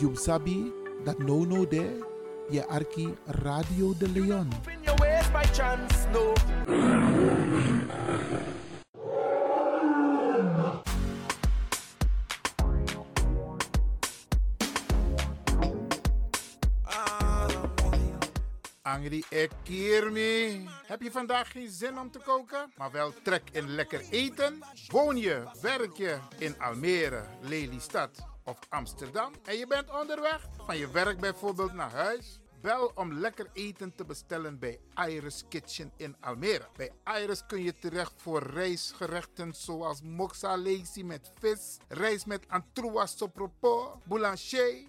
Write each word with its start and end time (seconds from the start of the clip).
You 0.00 0.16
sabi 0.16 0.72
dat 1.04 1.18
no 1.18 1.44
no 1.44 1.66
there, 1.66 2.02
je 2.50 2.66
arki 2.66 3.14
Radio 3.26 3.94
de 3.98 4.08
Leon. 4.08 4.48
In 4.66 4.82
your 4.82 4.98
ways 4.98 5.30
by 5.30 5.44
chance, 5.52 6.06
no. 6.12 6.32
Angry 18.82 19.24
Ekirmi. 19.28 20.68
Heb 20.86 21.02
je 21.02 21.10
vandaag 21.10 21.50
geen 21.50 21.68
zin 21.70 21.98
om 21.98 22.10
te 22.10 22.18
koken, 22.18 22.72
maar 22.76 22.90
wel 22.90 23.12
trek 23.22 23.42
in 23.52 23.68
lekker 23.68 24.00
eten? 24.10 24.58
Woon 24.88 25.16
je, 25.16 25.42
werk 25.60 25.96
je 25.96 26.18
in 26.38 26.54
Almere, 26.60 27.24
Lelystad 27.40 28.32
of 28.44 28.58
Amsterdam 28.68 29.32
en 29.44 29.56
je 29.56 29.66
bent 29.66 30.00
onderweg 30.00 30.48
van 30.56 30.76
je 30.76 30.90
werk 30.90 31.20
bijvoorbeeld 31.20 31.72
naar 31.72 31.90
huis? 31.90 32.38
Bel 32.60 32.92
om 32.94 33.12
lekker 33.12 33.50
eten 33.52 33.94
te 33.94 34.04
bestellen 34.04 34.58
bij 34.58 34.80
Iris 35.08 35.44
Kitchen 35.48 35.92
in 35.96 36.16
Almere. 36.20 36.68
Bij 36.76 36.92
Iris 37.22 37.46
kun 37.46 37.62
je 37.62 37.74
terecht 37.74 38.12
voor 38.16 38.42
rijstgerechten 38.42 39.54
zoals 39.54 40.02
moxa 40.02 40.58
lazy 40.58 41.02
met 41.02 41.32
vis, 41.38 41.76
rijst 41.88 42.26
met 42.26 42.48
antroas 42.48 43.16
sopropo, 43.16 44.00
boulanger, 44.04 44.88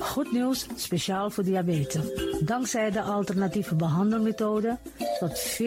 Goed 0.00 0.32
nieuws, 0.32 0.66
speciaal 0.76 1.30
voor 1.30 1.44
diabetes. 1.44 2.02
Dankzij 2.40 2.90
de 2.90 3.02
alternatieve 3.02 3.74
behandelmethode 3.74 4.76
tot 5.18 5.58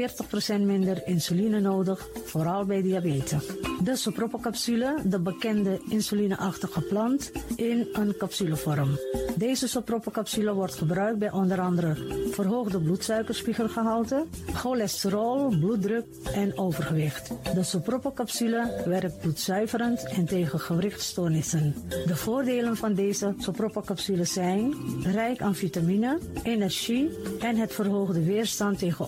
40% 0.57 0.61
minder 0.61 1.01
insuline 1.05 1.59
nodig, 1.59 2.09
vooral 2.25 2.65
bij 2.65 2.81
diabetes. 2.81 3.45
De 3.83 3.95
sopropocapsule, 3.95 5.01
de 5.05 5.19
bekende 5.19 5.81
insulineachtige 5.89 6.81
plant, 6.81 7.31
in 7.55 7.87
een 7.93 8.17
capsulevorm. 8.17 8.99
Deze 9.35 9.67
sopropocapsule 9.67 10.53
wordt 10.53 10.75
gebruikt 10.75 11.19
bij 11.19 11.31
onder 11.31 11.59
andere 11.59 11.95
verhoogde 12.31 12.79
bloedsuikerspiegelgehalte, 12.79 14.25
cholesterol, 14.53 15.55
bloeddruk 15.59 16.05
en 16.33 16.57
overgewicht. 16.57 17.31
De 17.53 17.63
sopropocapsule 17.63 18.81
werkt 18.85 19.19
bloedzuiverend 19.19 20.03
en 20.03 20.25
tegen 20.25 20.59
gewrichtstoornissen. 20.59 21.75
De 22.05 22.15
voordelen 22.15 22.77
van 22.77 22.93
deze 22.93 23.33
sopropocapsule 23.37 24.25
zijn 24.25 24.73
rijk 25.03 25.41
aan 25.41 25.55
vitamine, 25.55 26.17
energie 26.43 27.09
en 27.39 27.55
het 27.55 27.73
verhoogde 27.73 28.23
weerstand 28.23 28.79
tegen 28.79 29.07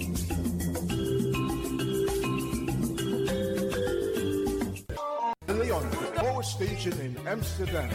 Amsterdam. 7.31 7.89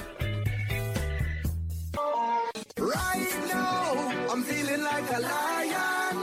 Right 2.80 3.34
now, 3.52 4.32
I'm 4.32 4.42
feeling 4.42 4.80
like 4.80 5.08
a 5.12 5.20
lion. 5.20 6.16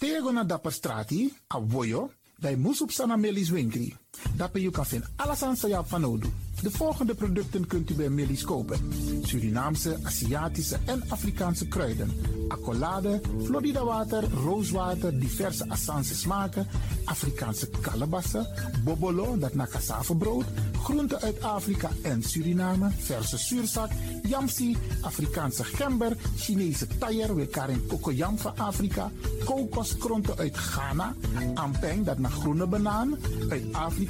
Tego 0.00 0.32
na 0.32 0.44
dapper 0.44 0.72
strati, 0.72 1.36
a 1.46 1.60
voyo, 1.60 2.10
bij 2.38 2.56
Moesop 2.56 2.90
Sana 2.90 3.16
Melis 3.16 3.50
Winkri. 3.50 3.96
Dapper 4.36 4.60
you 4.60 4.72
kan 4.72 4.86
alles 5.16 5.42
aan 5.42 5.56
Sayap 5.56 5.88
van. 5.88 6.20
De 6.62 6.70
volgende 6.70 7.14
producten 7.14 7.66
kunt 7.66 7.90
u 7.90 7.94
bij 7.94 8.08
Melis 8.08 8.44
kopen. 8.44 8.92
Surinaamse, 9.22 9.98
Aziatische 10.02 10.76
en 10.84 11.02
Afrikaanse 11.08 11.68
kruiden. 11.68 12.12
Accolade, 12.48 13.20
Florida 13.44 13.84
water, 13.84 14.24
rooswater, 14.44 15.20
diverse 15.20 15.68
Assange 15.68 16.14
smaken. 16.14 16.66
Afrikaanse 17.04 17.68
kalebassen, 17.80 18.46
bobolo, 18.84 19.38
dat 19.38 19.54
na 19.54 19.66
cassavebrood. 19.66 20.44
Groenten 20.82 21.20
uit 21.20 21.42
Afrika 21.42 21.90
en 22.02 22.22
Suriname, 22.22 22.90
verse 22.98 23.38
zuurzak, 23.38 23.90
yamsi, 24.22 24.76
Afrikaanse 25.00 25.64
gember, 25.64 26.16
Chinese 26.36 26.86
taier, 26.98 27.34
wekarin 27.34 27.86
kokoyam 27.86 28.38
van 28.38 28.58
Afrika, 28.58 29.10
kokoskronten 29.44 30.36
uit 30.36 30.56
Ghana, 30.56 31.14
ampeng, 31.54 32.04
dat 32.04 32.18
naar 32.18 32.30
groene 32.30 32.66
banaan, 32.66 33.18
uit 33.48 33.64
Afrika, 33.72 34.09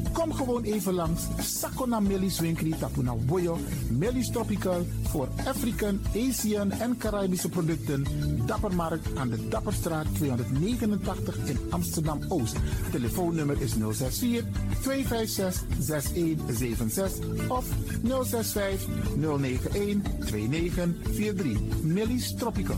Kom 0.13 0.33
gewoon 0.33 0.63
even 0.63 0.93
langs. 0.93 1.21
Sakona 1.39 1.99
Melis 1.99 2.39
Winkri 2.39 2.75
Tapuna 2.79 3.15
Boyo. 3.15 3.57
Melis 3.89 4.31
Tropical 4.31 4.85
voor 5.03 5.27
African, 5.45 6.01
Asian 6.15 6.71
en 6.71 6.97
Caribische 6.97 7.49
producten. 7.49 8.05
Dappermarkt 8.45 9.15
aan 9.17 9.29
de 9.29 9.47
Dapperstraat 9.47 10.05
289 10.15 11.37
in 11.45 11.57
Amsterdam 11.69 12.19
Oost. 12.27 12.55
Telefoonnummer 12.91 13.61
is 13.61 13.71
064 13.71 14.43
256 14.81 15.63
6176 15.79 17.49
of 17.49 17.65
065 18.03 18.87
091 19.15 20.01
2943. 20.19 21.83
Melis 21.83 22.35
Tropical. 22.35 22.77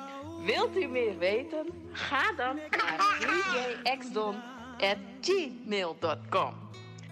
Wilt 0.45 0.77
u 0.77 0.87
meer 0.87 1.17
weten? 1.17 1.67
Ga 1.91 2.33
dan 2.37 2.55
naar 2.55 2.97
djxdon.gmail.com. 3.83 6.53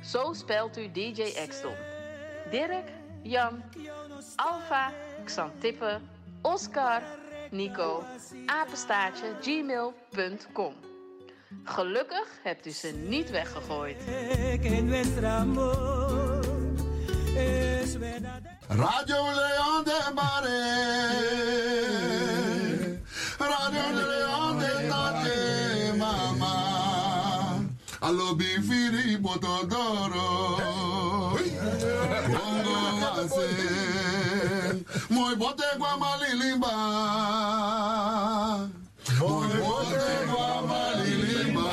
Zo 0.03 0.33
spelt 0.33 0.77
u 0.77 0.91
DJ 0.91 1.21
Xdon. 1.47 1.75
Dirk, 2.51 2.89
Jan, 3.23 3.63
Alfa, 4.35 4.91
Xantippe, 5.25 5.99
Oscar, 6.41 7.01
Nico, 7.51 8.03
apenstaartje, 8.45 9.35
gmail.com. 9.41 10.75
Gelukkig 11.63 12.39
hebt 12.43 12.65
u 12.65 12.71
ze 12.71 12.91
niet 12.91 13.29
weggegooid. 13.29 14.03
Radio 18.67 19.23
Leon 19.23 19.83
de. 19.83 22.28
Botodoro. 29.19 30.27
Bongo 32.33 32.77
wase. 33.01 33.49
Moy 35.09 35.35
bote 35.35 35.63
gwa 35.77 35.97
malilimba. 35.97 36.73
Moy 39.19 39.47
bote 39.61 40.15
gwa 40.29 40.61
malilimba. 40.69 41.69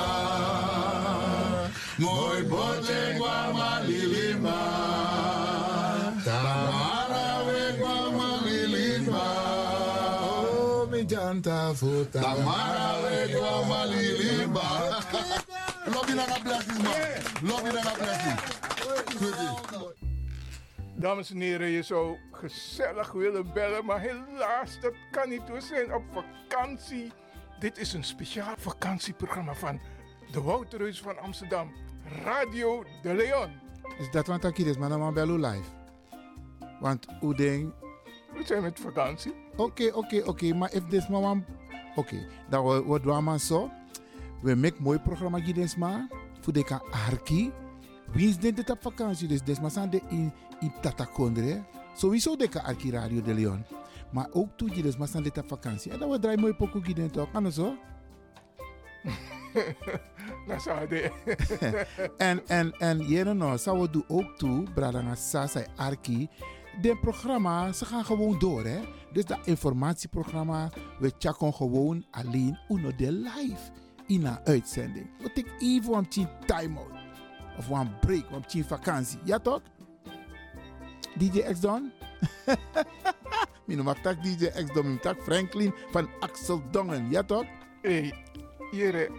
Moy 1.99 2.43
bote 2.43 3.15
gwa 3.19 3.37
malilimba. 3.55 4.59
Tamara 6.25 7.27
we 7.47 7.61
malilimba. 8.19 9.27
Oh, 10.29 10.87
mi 10.91 11.05
janta 11.05 11.75
futa. 11.75 12.21
Tamara 12.21 12.89
we 13.03 13.29
gwa 13.33 13.53
malilimba. 13.69 15.06
Lobby 15.94 16.12
na 16.15 16.27
na 16.27 16.38
blessings 16.43 16.83
man. 16.83 17.49
Lobby 17.49 17.71
na 17.71 17.83
na 17.83 17.91
blessings. 17.91 18.43
Dames 20.99 21.31
en 21.31 21.41
heren, 21.41 21.69
je 21.69 21.83
zou 21.83 22.17
gezellig 22.33 23.12
willen 23.12 23.53
bellen, 23.53 23.85
maar 23.85 24.00
helaas, 24.00 24.81
dat 24.81 24.93
kan 25.11 25.28
niet. 25.28 25.49
We 25.50 25.61
zijn 25.61 25.95
op 25.95 26.02
vakantie. 26.12 27.12
Dit 27.59 27.78
is 27.78 27.93
een 27.93 28.05
speciaal 28.05 28.55
vakantieprogramma 28.59 29.55
van 29.55 29.81
de 30.33 30.40
Wouterhuis 30.43 31.00
van 31.00 31.19
Amsterdam, 31.19 31.73
Radio 32.25 32.85
de 33.02 33.14
Leon. 33.14 33.50
Is 33.99 34.11
dat 34.11 34.26
wat 34.26 34.45
ik 34.45 34.59
is, 34.59 34.76
maar 34.76 34.88
dan 34.88 35.14
bellen 35.14 35.40
live. 35.40 35.71
Want 36.81 37.07
hoe 37.21 37.35
ding. 37.35 37.73
We 38.35 38.45
zijn 38.45 38.62
met 38.62 38.81
vakantie. 38.81 39.35
Oké, 39.57 39.90
oké, 39.95 40.23
oké, 40.25 40.55
maar 40.55 40.73
if 40.73 40.83
this 40.88 41.09
man. 41.09 41.45
Oké, 41.95 42.26
dan 42.49 42.83
wordt 42.83 43.05
we 43.05 43.21
maar 43.21 43.38
zo. 43.38 43.71
We 44.43 44.55
maken 44.55 44.83
mooi 44.83 44.99
programma 44.99 45.40
maar. 45.76 46.09
Voor 46.40 46.52
de 46.52 46.64
kan 46.64 46.83
arki. 46.90 47.52
Wie 48.12 48.28
is 48.28 48.38
dit 48.38 48.71
op 48.71 48.83
vakantie? 48.83 49.28
Dus 49.28 49.43
des 49.43 49.61
maar 49.61 49.71
zijn 49.71 49.90
de 49.90 50.00
in 50.09 50.33
in 50.61 50.73
Tatakondre. 50.81 51.64
Sowieso 51.95 52.37
de 52.37 52.49
kan 52.49 52.62
arki 52.62 52.90
Radio 52.90 53.23
de 53.23 53.35
Leon. 53.35 53.64
Maar 54.12 54.28
ook 54.33 54.49
toe 54.57 54.76
je 54.76 54.95
maar 54.99 55.09
zijn 55.09 55.23
dit 55.23 55.38
op 55.38 55.49
vakantie. 55.49 55.93
En 55.93 55.99
dan 55.99 56.11
we 56.11 56.19
draaien 56.19 56.40
mooi 56.40 56.55
pokoe 56.55 56.83
gids 56.85 57.12
toch? 57.12 57.31
Kan 57.31 57.52
zo? 57.52 57.75
Dat 60.47 60.62
zou 60.62 60.88
de. 60.88 61.11
en 62.16 62.47
en 62.47 62.73
en 62.73 62.99
jere 62.99 63.35
no, 63.35 63.57
zou 63.57 63.81
we 63.81 63.90
doen 63.90 64.05
ook 64.09 64.37
toe, 64.37 64.62
Bradanga 64.75 65.14
Sasa 65.14 65.64
Arki. 65.76 66.28
De 66.81 66.99
programma, 67.00 67.73
ze 67.73 67.85
gaan 67.85 68.05
gewoon 68.05 68.38
door 68.38 68.64
hè. 68.64 68.81
Dus 69.12 69.25
dat 69.25 69.38
informatieprogramma, 69.45 70.71
we 70.99 71.12
checken 71.19 71.55
gewoon 71.55 72.05
alleen 72.11 72.59
uno 72.69 72.95
de 72.97 73.12
live 73.12 73.71
in 74.07 74.27
een 74.27 74.39
uitzending. 74.45 75.07
We 75.19 75.33
take 75.33 75.51
even 75.59 75.95
een 75.95 76.29
time 76.47 76.79
out. 76.79 76.91
Of 77.59 77.69
een 77.69 77.99
break, 77.99 78.25
een 78.53 78.65
vakantie. 78.65 79.19
Ja 79.25 79.39
toch? 79.39 79.61
DJ 81.19 81.41
X 81.41 81.61
Don? 81.61 81.93
Mijn 83.67 83.79
noem 83.79 83.95
tak 84.03 84.23
DJ 84.23 84.47
X 84.47 84.73
Don, 84.73 84.85
mijn 84.85 85.01
tak 85.01 85.23
Franklin 85.23 85.75
van 85.91 86.09
Axel 86.21 86.63
Dongen. 86.71 87.11
Ja 87.11 87.23
toch? 87.23 87.45
Hey, 87.83 88.15
jere. 88.71 89.11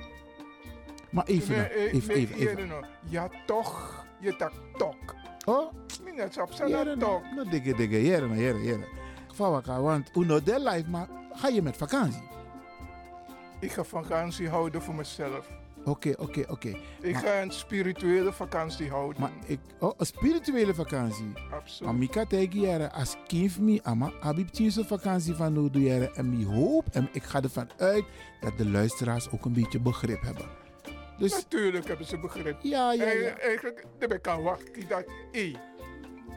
Maar 1.09 1.25
even, 1.25 1.55
Nee, 1.55 1.61
nog, 1.61 1.67
eh, 1.67 1.93
even, 1.93 2.07
nee, 2.07 2.17
even, 2.17 2.35
even. 2.35 2.55
jere 2.57 2.65
no. 2.65 2.81
Ja 3.09 3.29
toch, 3.45 4.05
je 4.19 4.35
tak 4.35 4.51
tok. 4.77 5.15
Oh? 5.45 5.73
Minnet 6.03 6.41
op 6.41 6.51
Jere, 6.51 6.83
zijn 6.83 6.99
tok. 6.99 7.23
no, 7.35 7.43
dikke, 7.43 7.75
dikke, 7.75 8.03
jere, 8.03 8.27
no, 8.27 8.35
jere, 8.35 8.63
jere. 8.63 8.87
Vawaka, 9.33 9.81
want 9.81 10.09
uno 10.15 10.43
de 10.43 10.59
live, 10.59 10.89
maar 10.89 11.07
ga 11.31 11.47
je 11.47 11.61
met 11.61 11.77
vakantie? 11.77 12.21
Ik 13.59 13.71
ga 13.71 13.83
vakantie 13.83 14.49
houden 14.49 14.81
voor 14.81 14.95
mezelf. 14.95 15.49
Oké, 15.85 16.13
oké, 16.17 16.43
oké. 16.47 16.67
Ik 17.01 17.11
Maar- 17.13 17.21
ga 17.21 17.41
een 17.41 17.51
spirituele 17.51 18.33
vakantie 18.33 18.89
houden. 18.89 19.21
Maar 19.21 19.31
ik, 19.45 19.59
oh, 19.79 19.93
een 19.97 20.05
spirituele 20.05 20.73
vakantie. 20.73 21.31
Absoluut. 21.51 21.91
Maar 21.91 21.99
tegen 22.27 22.59
jaren, 22.59 22.91
als 22.91 23.15
kind 23.27 23.59
me, 23.59 23.79
ama, 23.83 24.11
abib 24.21 24.47
tjinse 24.47 24.85
vakantie 24.85 25.33
van 25.33 25.53
jaren. 25.81 26.15
En 26.15 26.29
mi 26.29 26.45
hoop, 26.45 26.85
en 26.91 27.09
ik 27.11 27.23
ga 27.23 27.41
ervan 27.41 27.69
uit 27.77 28.03
dat 28.41 28.57
de 28.57 28.69
luisteraars 28.69 29.29
ook 29.31 29.45
een 29.45 29.53
beetje 29.53 29.79
begrip 29.79 30.21
hebben. 30.21 30.45
Dus 31.17 31.31
Natuurlijk 31.31 31.87
hebben 31.87 32.05
ze 32.05 32.17
begrip. 32.19 32.57
Ja, 32.61 32.93
ja, 32.93 33.03
En 33.03 33.19
ja. 33.19 33.37
Eigenlijk, 33.37 33.85
heb 33.99 34.13
ik 34.13 34.21
kan 34.21 34.41
wachten 34.43 34.87
dat, 34.87 35.03
hé, 35.31 35.55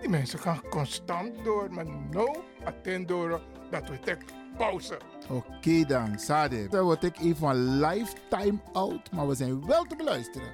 die 0.00 0.08
mensen 0.08 0.38
gaan 0.38 0.60
constant 0.70 1.44
door, 1.44 1.72
maar 1.72 1.86
no, 2.10 2.44
attend 2.64 3.08
door 3.08 3.40
dat 3.70 3.88
we 3.88 3.98
tek 4.00 4.18
pauze. 4.60 4.98
oké 5.28 5.84
dan, 5.84 6.18
Sade. 6.18 6.68
Dan 6.68 6.84
word 6.84 7.04
ik 7.04 7.18
even 7.18 7.36
van 7.36 7.80
lifetime 7.80 8.58
out, 8.72 9.12
maar 9.12 9.28
we 9.28 9.34
zijn 9.34 9.66
wel 9.66 9.84
te 9.84 9.96
beluisteren. 9.96 10.48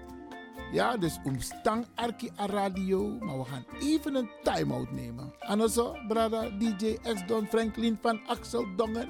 Ja, 0.72 0.96
dus 0.96 1.18
omstang 1.24 1.86
Arki 1.94 2.30
a 2.40 2.46
radio, 2.46 3.08
maar 3.20 3.38
we 3.38 3.44
gaan 3.44 3.64
even 3.80 4.14
een 4.14 4.30
time-out 4.42 4.90
nemen. 4.90 5.32
En 5.38 5.60
also, 5.60 5.96
brada 6.08 6.50
DJ 6.58 6.98
X 7.02 7.26
Don 7.26 7.46
Franklin 7.46 7.98
van 8.00 8.20
Axel 8.26 8.66
Dongen. 8.76 9.08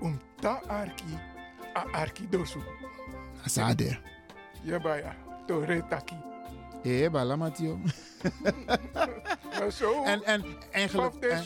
Omta 0.00 0.60
Arki, 0.66 1.18
a 1.76 1.84
Arki 1.92 2.28
dosu. 2.28 2.60
Sade. 3.44 3.98
Ja, 4.62 4.78
baya, 4.80 5.16
to 5.46 5.60
retaki. 5.60 6.16
Eh, 6.82 7.10
bala 7.10 7.36
Matio. 7.36 7.76
Maar 7.76 9.08
zo, 9.72 10.04
En, 10.04 10.22
en 10.24 10.44
eigenlijk... 10.70 11.14
en- 11.30 11.44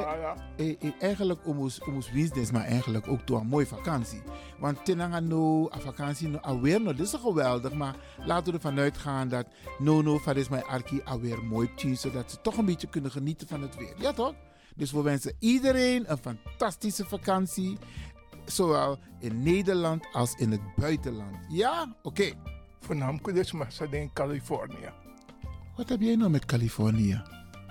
Ja, 0.00 0.34
eh, 0.56 0.70
eh, 0.80 0.90
eigenlijk 1.00 1.40
omus 1.46 1.82
omus 1.82 2.10
business, 2.10 2.50
maar 2.50 2.64
eigenlijk 2.64 3.08
ook 3.08 3.26
door 3.26 3.40
een 3.40 3.46
mooie 3.46 3.66
vakantie. 3.66 4.22
Want 4.58 4.84
tenanga 4.84 5.20
no, 5.20 5.70
a 5.74 5.78
vakantie 5.78 6.28
no, 6.28 6.38
alweer 6.38 6.80
no, 6.80 6.94
dit 6.94 7.06
is 7.06 7.14
geweldig, 7.22 7.72
maar 7.72 7.94
laten 8.24 8.46
we 8.46 8.52
ervan 8.52 8.78
uitgaan 8.78 9.28
dat 9.28 9.46
no 9.78 10.02
no, 10.02 10.18
van 10.18 10.36
is 10.36 10.48
mijn 10.48 10.64
arki 10.64 11.00
alweer 11.04 11.44
mooi 11.44 11.74
tien, 11.74 11.96
zodat 11.96 12.30
ze 12.30 12.40
toch 12.40 12.56
een 12.56 12.64
beetje 12.64 12.88
kunnen 12.88 13.10
genieten 13.10 13.48
van 13.48 13.62
het 13.62 13.76
weer. 13.76 13.94
Ja 13.96 14.12
toch? 14.12 14.34
Dus 14.76 14.92
we 14.92 15.02
wensen 15.02 15.36
iedereen 15.38 16.10
een 16.10 16.18
fantastische 16.18 17.04
vakantie, 17.04 17.78
zowel 18.44 18.98
in 19.18 19.42
Nederland 19.42 20.06
als 20.12 20.34
in 20.34 20.50
het 20.50 20.60
buitenland. 20.76 21.36
Ja? 21.48 21.94
Oké. 22.02 22.32
Voornamelijk 22.80 23.34
dus 23.34 23.52
maar 23.52 23.72
ze 23.72 23.86
in 23.90 24.12
Californië. 24.12 24.92
Wat 25.80 25.88
heb 25.88 26.00
jij 26.00 26.16
nou 26.16 26.30
met 26.30 26.44
Californië? 26.44 27.22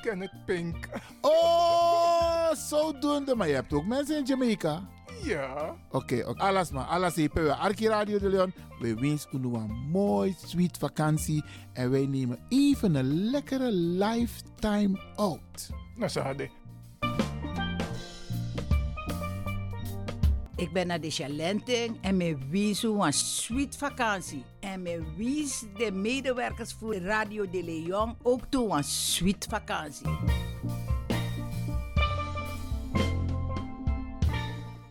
Kenneth 0.01 0.45
Pink. 0.45 0.89
Oh, 1.21 2.51
zodoende. 2.53 3.35
Maar 3.35 3.47
je 3.47 3.53
hebt 3.53 3.73
ook 3.73 3.85
mensen 3.85 4.17
in 4.17 4.25
Jamaica. 4.25 4.89
Ja. 5.23 5.75
Oké, 5.91 6.23
oké. 6.27 6.41
alles 6.41 6.71
maar. 6.71 6.85
Alles 6.85 7.15
even. 7.15 7.43
We 7.43 7.55
Arki 7.55 7.87
Radio 7.87 8.19
de 8.19 8.29
Leon. 8.29 8.53
We 8.79 8.93
wensen 8.93 9.45
u 9.45 9.55
een 9.55 9.71
mooi, 9.91 10.35
sweet 10.45 10.77
vakantie. 10.77 11.43
En 11.73 11.91
wij 11.91 12.05
nemen 12.05 12.39
even 12.47 12.95
een 12.95 13.29
lekkere 13.29 13.71
lifetime 13.71 14.99
out. 15.15 15.69
Nou, 15.95 16.09
ze 16.09 16.19
hadden. 16.19 16.49
Ik 20.59 20.71
ben 20.71 20.87
naar 20.87 21.01
de 21.01 21.09
Chalenting 21.09 21.97
en 22.01 22.17
me 22.17 22.37
wies 22.49 22.83
een 22.83 23.13
sweet 23.13 23.77
vakantie. 23.77 24.43
En 24.59 24.81
me 24.81 25.03
wies 25.17 25.63
de 25.77 25.91
medewerkers 25.91 26.73
voor 26.73 26.95
Radio 26.95 27.49
de 27.49 27.63
Leon 27.63 28.17
ook 28.21 28.41
toe 28.49 28.71
een 28.71 28.83
sweet 28.83 29.47
vakantie. 29.49 30.07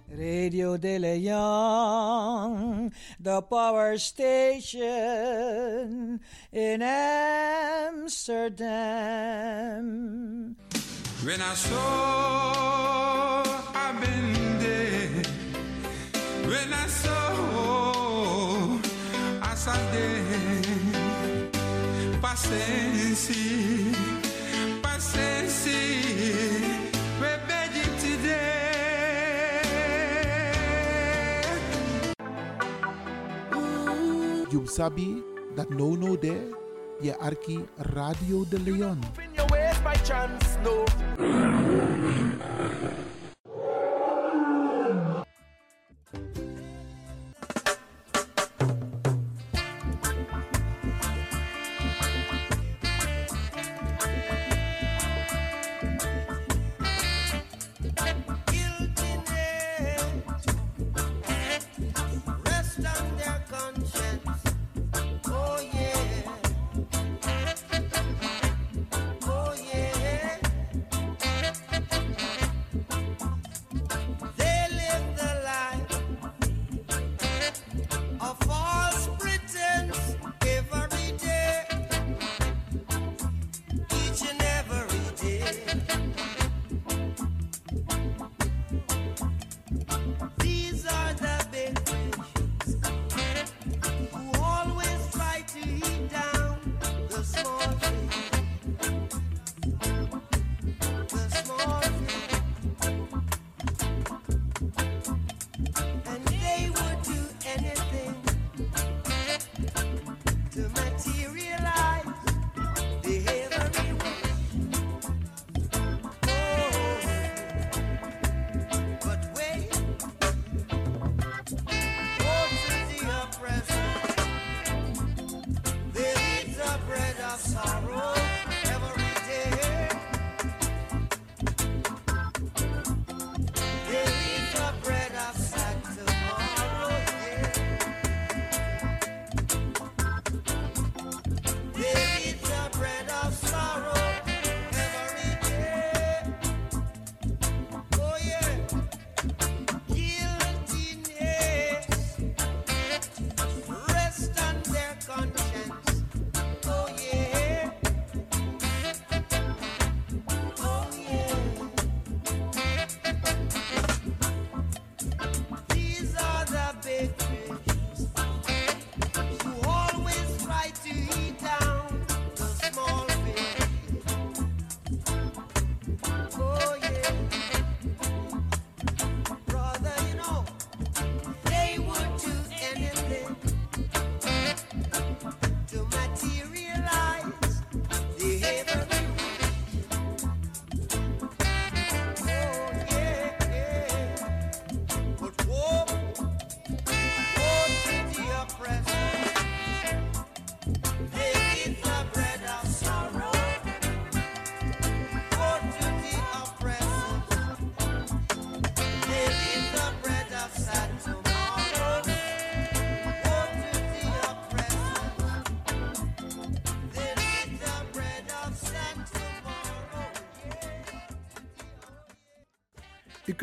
Radio 0.09 0.79
De 0.79 0.99
Leon, 0.99 2.93
the 3.23 3.45
power 3.49 3.99
station 3.99 4.73
in 6.51 6.83
Amsterdam. 7.93 8.57
When 11.25 11.41
I 11.41 11.55
saw 11.55 13.45
I've 13.75 14.01
been 14.01 14.59
there, 14.59 14.98
when 16.49 16.73
I 16.73 16.87
saw 16.89 17.29
I 19.43 19.55
saw 19.55 19.77
there, 19.93 20.25
paciência, 22.25 23.93
paciência, 24.81 25.73
we 27.21 27.31
begging 27.49 27.95
today. 28.01 28.49
You 34.51 34.65
sabi 34.67 35.21
dat 35.55 35.69
no 35.71 35.97
no 35.97 36.17
there. 36.17 36.57
Je 36.99 37.15
Arki 37.15 37.63
Radio 37.95 38.43
de 38.43 38.59
Leon. 38.59 38.99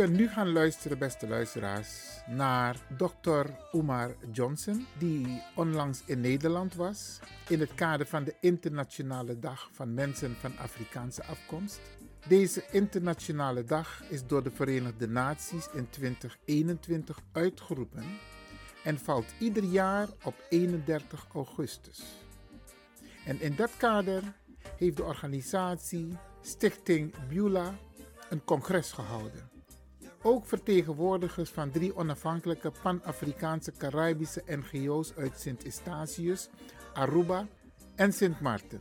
Kunt 0.06 0.18
nu 0.18 0.28
gaan 0.28 0.52
luisteren, 0.52 0.98
beste 0.98 1.28
luisteraars, 1.28 2.22
naar 2.28 2.76
Dr. 2.98 3.46
Umar 3.72 4.16
Johnson, 4.32 4.86
die 4.98 5.42
onlangs 5.56 6.02
in 6.06 6.22
Nederland 6.22 6.76
was 6.76 7.20
in 7.50 7.60
het 7.60 7.76
kader 7.76 8.06
van 8.06 8.24
de 8.24 8.36
Internationale 8.40 9.40
Dag 9.40 9.70
van 9.72 9.94
Mensen 9.94 10.36
van 10.40 10.58
Afrikaanse 10.58 11.24
afkomst. 11.24 11.80
Deze 12.28 12.64
internationale 12.72 13.64
dag 13.64 14.04
is 14.10 14.26
door 14.26 14.44
de 14.44 14.52
Verenigde 14.52 15.08
Naties 15.08 15.68
in 15.74 15.90
2021 15.90 17.20
uitgeroepen 17.32 18.06
en 18.84 19.00
valt 19.00 19.34
ieder 19.40 19.64
jaar 19.64 20.08
op 20.24 20.36
31 20.50 21.28
augustus. 21.34 22.04
En 23.26 23.42
in 23.42 23.56
dat 23.56 23.72
kader 23.78 24.24
heeft 24.78 24.98
de 24.98 25.04
organisatie 25.04 26.18
Stichting 26.42 27.14
Beulah 27.30 27.74
een 28.30 28.44
congres 28.44 28.92
gehouden. 28.92 29.55
Ook 30.28 30.46
vertegenwoordigers 30.46 31.50
van 31.50 31.72
drie 31.72 31.96
onafhankelijke 31.96 32.72
Pan-Afrikaanse 32.82 33.72
Caribische 33.72 34.44
NGO's 34.46 35.14
uit 35.18 35.40
Sint-Eustatius, 35.40 36.50
Aruba 36.94 37.48
en 37.96 38.14
Sint 38.14 38.40
Maarten. 38.40 38.80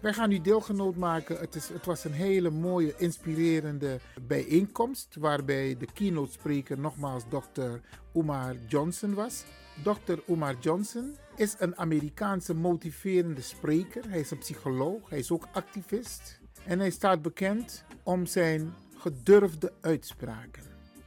Wij 0.00 0.12
gaan 0.12 0.32
u 0.32 0.40
deelgenoot 0.40 0.96
maken. 0.96 1.38
Het, 1.38 1.54
is, 1.54 1.68
het 1.68 1.86
was 1.86 2.04
een 2.04 2.12
hele 2.12 2.50
mooie, 2.50 2.94
inspirerende 2.96 4.00
bijeenkomst. 4.22 5.16
Waarbij 5.18 5.76
de 5.76 5.86
keynote 5.92 6.32
spreker 6.32 6.78
nogmaals 6.78 7.24
Dr. 7.28 7.70
Umar 8.14 8.54
Johnson 8.68 9.14
was. 9.14 9.44
Dr. 9.82 10.32
Umar 10.32 10.54
Johnson 10.60 11.16
is 11.36 11.54
een 11.58 11.76
Amerikaanse 11.76 12.54
motiverende 12.54 13.42
spreker. 13.42 14.08
Hij 14.08 14.20
is 14.20 14.30
een 14.30 14.38
psycholoog. 14.38 15.08
Hij 15.08 15.18
is 15.18 15.30
ook 15.30 15.48
activist. 15.52 16.40
En 16.64 16.78
hij 16.78 16.90
staat 16.90 17.22
bekend 17.22 17.84
om 18.02 18.26
zijn 18.26 18.74
gedurfde 18.96 19.72
uitspraken. 19.80 20.62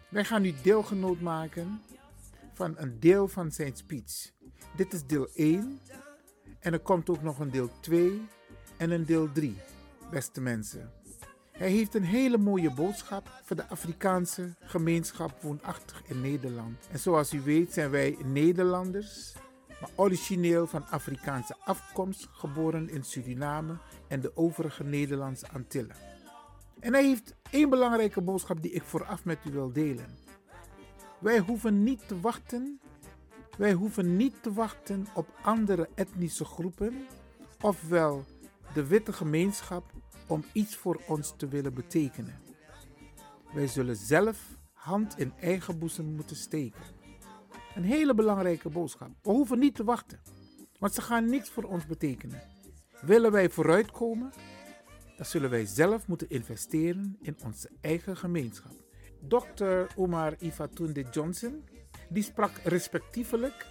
Wij 0.09 0.25
gaan 0.25 0.45
u 0.45 0.53
deelgenoot 0.61 1.21
maken 1.21 1.81
van 2.53 2.73
een 2.77 2.99
deel 2.99 3.27
van 3.27 3.51
zijn 3.51 3.75
speech. 3.75 4.31
Dit 4.75 4.93
is 4.93 5.05
deel 5.05 5.27
1 5.33 5.79
en 6.59 6.73
er 6.73 6.79
komt 6.79 7.09
ook 7.09 7.21
nog 7.21 7.39
een 7.39 7.51
deel 7.51 7.69
2 7.79 8.27
en 8.77 8.91
een 8.91 9.05
deel 9.05 9.31
3, 9.31 9.55
beste 10.11 10.41
mensen. 10.41 10.91
Hij 11.51 11.69
heeft 11.69 11.95
een 11.95 12.03
hele 12.03 12.37
mooie 12.37 12.71
boodschap 12.71 13.41
voor 13.43 13.55
de 13.55 13.67
Afrikaanse 13.67 14.55
gemeenschap 14.59 15.41
woonachtig 15.41 16.01
in 16.05 16.21
Nederland. 16.21 16.87
En 16.91 16.99
zoals 16.99 17.33
u 17.33 17.41
weet 17.41 17.73
zijn 17.73 17.89
wij 17.89 18.17
Nederlanders, 18.25 19.33
maar 19.67 19.89
origineel 19.95 20.67
van 20.67 20.87
Afrikaanse 20.89 21.55
afkomst, 21.59 22.27
geboren 22.31 22.89
in 22.89 23.03
Suriname 23.03 23.77
en 24.07 24.21
de 24.21 24.37
overige 24.37 24.83
Nederlandse 24.83 25.47
Antillen. 25.53 26.08
En 26.79 26.93
hij 26.93 27.05
heeft 27.05 27.35
één 27.51 27.69
belangrijke 27.69 28.21
boodschap 28.21 28.61
die 28.61 28.71
ik 28.71 28.83
vooraf 28.83 29.25
met 29.25 29.37
u 29.45 29.51
wil 29.51 29.71
delen. 29.71 30.17
Wij 31.19 31.39
hoeven 31.39 31.83
niet 31.83 32.07
te 32.07 32.19
wachten. 32.19 32.79
Wij 33.57 33.73
hoeven 33.73 34.15
niet 34.15 34.43
te 34.43 34.53
wachten 34.53 35.07
op 35.13 35.27
andere 35.41 35.89
etnische 35.95 36.45
groepen, 36.45 37.05
ofwel 37.61 38.25
de 38.73 38.87
witte 38.87 39.13
gemeenschap, 39.13 39.91
om 40.27 40.43
iets 40.51 40.75
voor 40.75 41.01
ons 41.07 41.33
te 41.37 41.47
willen 41.47 41.73
betekenen. 41.73 42.39
Wij 43.53 43.67
zullen 43.67 43.95
zelf 43.95 44.57
hand 44.73 45.19
in 45.19 45.33
eigen 45.39 45.79
boezem 45.79 46.05
moeten 46.15 46.35
steken. 46.35 46.81
Een 47.75 47.83
hele 47.83 48.13
belangrijke 48.13 48.69
boodschap. 48.69 49.09
We 49.21 49.29
hoeven 49.29 49.59
niet 49.59 49.75
te 49.75 49.83
wachten, 49.83 50.21
want 50.79 50.93
ze 50.93 51.01
gaan 51.01 51.29
niks 51.29 51.49
voor 51.49 51.63
ons 51.63 51.85
betekenen. 51.85 52.41
Willen 53.01 53.31
wij 53.31 53.49
vooruitkomen, 53.49 54.31
dan 55.19 55.27
zullen 55.27 55.49
wij 55.49 55.65
zelf 55.65 56.07
moeten 56.07 56.29
investeren 56.29 57.17
in 57.21 57.37
onze 57.45 57.69
eigen 57.81 58.17
gemeenschap. 58.17 58.71
Dr. 59.27 59.85
Omar 59.95 60.35
Ifatunde 60.37 61.05
Johnson, 61.11 61.63
die 62.09 62.23
sprak 62.23 62.51
respectievelijk 62.63 63.65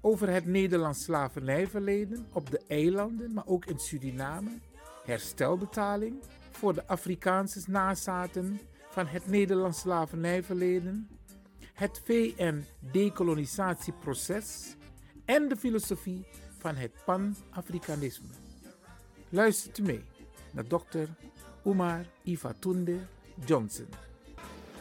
over 0.00 0.28
het 0.28 0.46
Nederlands 0.46 1.02
slavernijverleden 1.02 2.26
op 2.32 2.50
de 2.50 2.60
eilanden, 2.68 3.32
maar 3.32 3.46
ook 3.46 3.64
in 3.64 3.78
Suriname, 3.78 4.50
herstelbetaling 5.04 6.22
voor 6.50 6.74
de 6.74 6.86
Afrikaanse 6.86 7.70
nazaten 7.70 8.60
van 8.90 9.06
het 9.06 9.26
Nederlands 9.26 9.80
slavernijverleden, 9.80 11.08
het 11.72 12.00
VN-decolonisatieproces 12.04 14.76
en 15.24 15.48
de 15.48 15.56
filosofie 15.56 16.26
van 16.58 16.74
het 16.74 16.92
Pan-Afrikanisme. 17.04 18.28
Luistert 19.28 19.78
u 19.78 19.82
mee 19.82 20.14
naar 20.56 20.64
Dr. 20.68 21.08
Umar 21.62 22.04
Ifatunde 22.22 22.98
Johnson. 23.44 23.88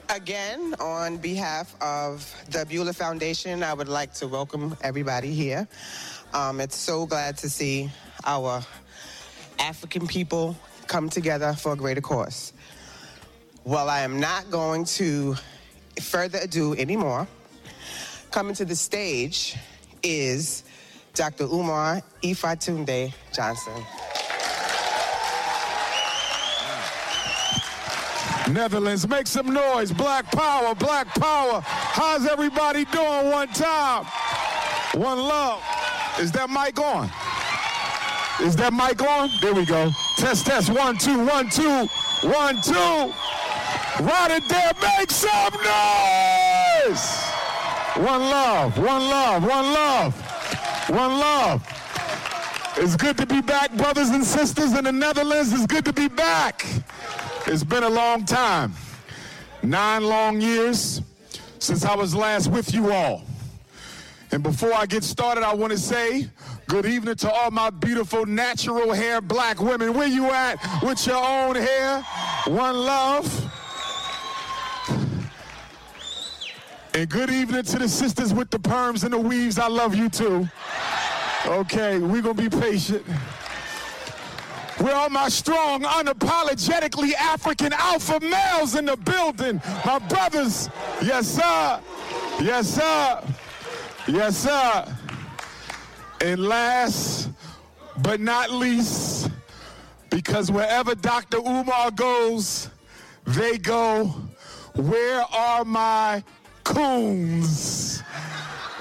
Again, 0.08 0.80
on 0.80 1.20
behalf 1.20 1.76
of 1.82 2.44
the 2.50 2.66
Beulah 2.68 2.94
Foundation, 2.94 3.64
I 3.64 3.74
would 3.74 3.90
like 3.90 4.14
to 4.14 4.28
welcome 4.28 4.78
everybody 4.82 5.34
here. 5.34 5.68
Um, 6.34 6.62
it's 6.62 6.78
so 6.78 7.06
glad 7.06 7.38
to 7.38 7.50
see 7.50 7.90
our 8.24 8.64
African 9.60 10.08
people 10.08 10.56
come 10.88 11.10
together 11.10 11.54
for 11.54 11.74
a 11.74 11.76
greater 11.76 12.02
cause. 12.02 12.54
Well, 13.64 13.90
I 13.90 14.02
am 14.02 14.20
not 14.20 14.50
going 14.52 14.86
to 14.98 15.36
further 16.02 16.40
ado 16.44 16.76
anymore. 16.76 17.28
Coming 18.32 18.56
to 18.56 18.66
the 18.66 18.76
stage 18.76 19.58
is 20.04 20.64
Dr. 21.14 21.46
Umar 21.46 22.02
Ifatunde 22.22 23.12
Johnson. 23.34 23.84
Netherlands, 28.52 29.08
make 29.08 29.28
some 29.28 29.52
noise. 29.52 29.92
Black 29.92 30.26
power, 30.32 30.76
black 30.76 31.08
power. 31.16 31.62
How's 31.66 32.26
everybody 32.28 32.86
doing 32.86 33.32
one 33.32 33.48
time? 33.50 34.06
One 34.94 35.18
love. 35.20 35.64
Is 36.20 36.32
that 36.34 36.50
mic 36.50 36.80
on? 36.80 37.10
Is 38.46 38.56
that 38.58 38.72
mic 38.74 39.02
on? 39.02 39.30
There 39.42 39.54
we 39.54 39.66
go. 39.66 39.90
Test, 40.18 40.46
test. 40.46 40.70
One, 40.70 40.98
two, 40.98 41.26
one, 41.26 41.50
two, 41.50 41.88
one, 42.22 42.62
two. 42.62 43.14
Rotterdam, 44.04 44.74
make 45.00 45.10
some 45.10 45.54
noise. 45.54 47.26
One 47.98 48.22
love, 48.22 48.78
one 48.78 49.02
love, 49.10 49.44
one 49.44 49.74
love, 49.74 50.90
one 50.90 51.18
love. 51.18 51.64
It's 52.78 52.96
good 52.98 53.18
to 53.18 53.26
be 53.26 53.42
back, 53.42 53.72
brothers 53.74 54.10
and 54.10 54.24
sisters 54.24 54.74
in 54.78 54.84
the 54.84 54.92
Netherlands. 54.92 55.54
It's 55.54 55.66
good 55.66 55.86
to 55.86 55.94
be 55.94 56.10
back. 56.10 56.66
It's 57.48 57.64
been 57.64 57.84
a 57.84 57.90
long 57.90 58.26
time. 58.26 58.74
Nine 59.62 60.04
long 60.04 60.42
years 60.42 61.02
since 61.60 61.86
I 61.86 61.96
was 61.96 62.16
last 62.16 62.48
with 62.48 62.74
you 62.74 62.92
all. 62.92 63.22
And 64.32 64.42
before 64.42 64.74
I 64.74 64.88
get 64.88 65.04
started, 65.04 65.44
I 65.44 65.54
want 65.54 65.72
to 65.72 65.78
say 65.78 66.28
good 66.68 66.88
evening 66.88 67.16
to 67.18 67.32
all 67.32 67.52
my 67.52 67.70
beautiful 67.70 68.26
natural 68.26 68.92
hair 68.94 69.22
black 69.22 69.62
women. 69.62 69.94
Where 69.94 70.08
you 70.08 70.26
at 70.32 70.58
with 70.82 71.06
your 71.06 71.24
own 71.24 71.56
hair? 71.56 72.02
One 72.48 72.76
love. 72.76 73.52
And 76.96 77.08
good 77.08 77.30
evening 77.30 77.64
to 77.64 77.78
the 77.78 77.88
sisters 77.88 78.34
with 78.34 78.50
the 78.50 78.60
perms 78.60 79.04
and 79.04 79.14
the 79.14 79.20
weaves. 79.20 79.60
I 79.60 79.68
love 79.68 79.94
you 79.94 80.10
too. 80.10 80.50
Okay, 81.46 82.00
we're 82.00 82.24
going 82.24 82.38
to 82.38 82.50
be 82.50 82.50
patient. 82.50 83.06
Where 84.78 84.96
are 84.96 85.10
my 85.10 85.30
strong, 85.30 85.84
unapologetically 85.84 87.14
African 87.14 87.72
alpha 87.74 88.20
males 88.20 88.76
in 88.76 88.86
the 88.86 88.98
building? 88.98 89.62
My 89.86 90.00
brothers. 90.00 90.70
Yes, 91.02 91.28
sir. 91.28 91.80
Yes, 92.42 92.68
sir. 92.68 93.24
Yes, 94.08 94.38
sir. 94.38 94.96
And 96.22 96.42
last 96.44 97.30
but 98.00 98.20
not 98.20 98.52
least, 98.52 99.30
because 100.10 100.52
wherever 100.52 100.94
Dr. 100.94 101.38
Umar 101.38 101.92
goes, 101.92 102.70
they 103.26 103.58
go. 103.58 104.14
Where 104.76 105.22
are 105.22 105.64
my 105.64 106.22
coons 106.66 108.04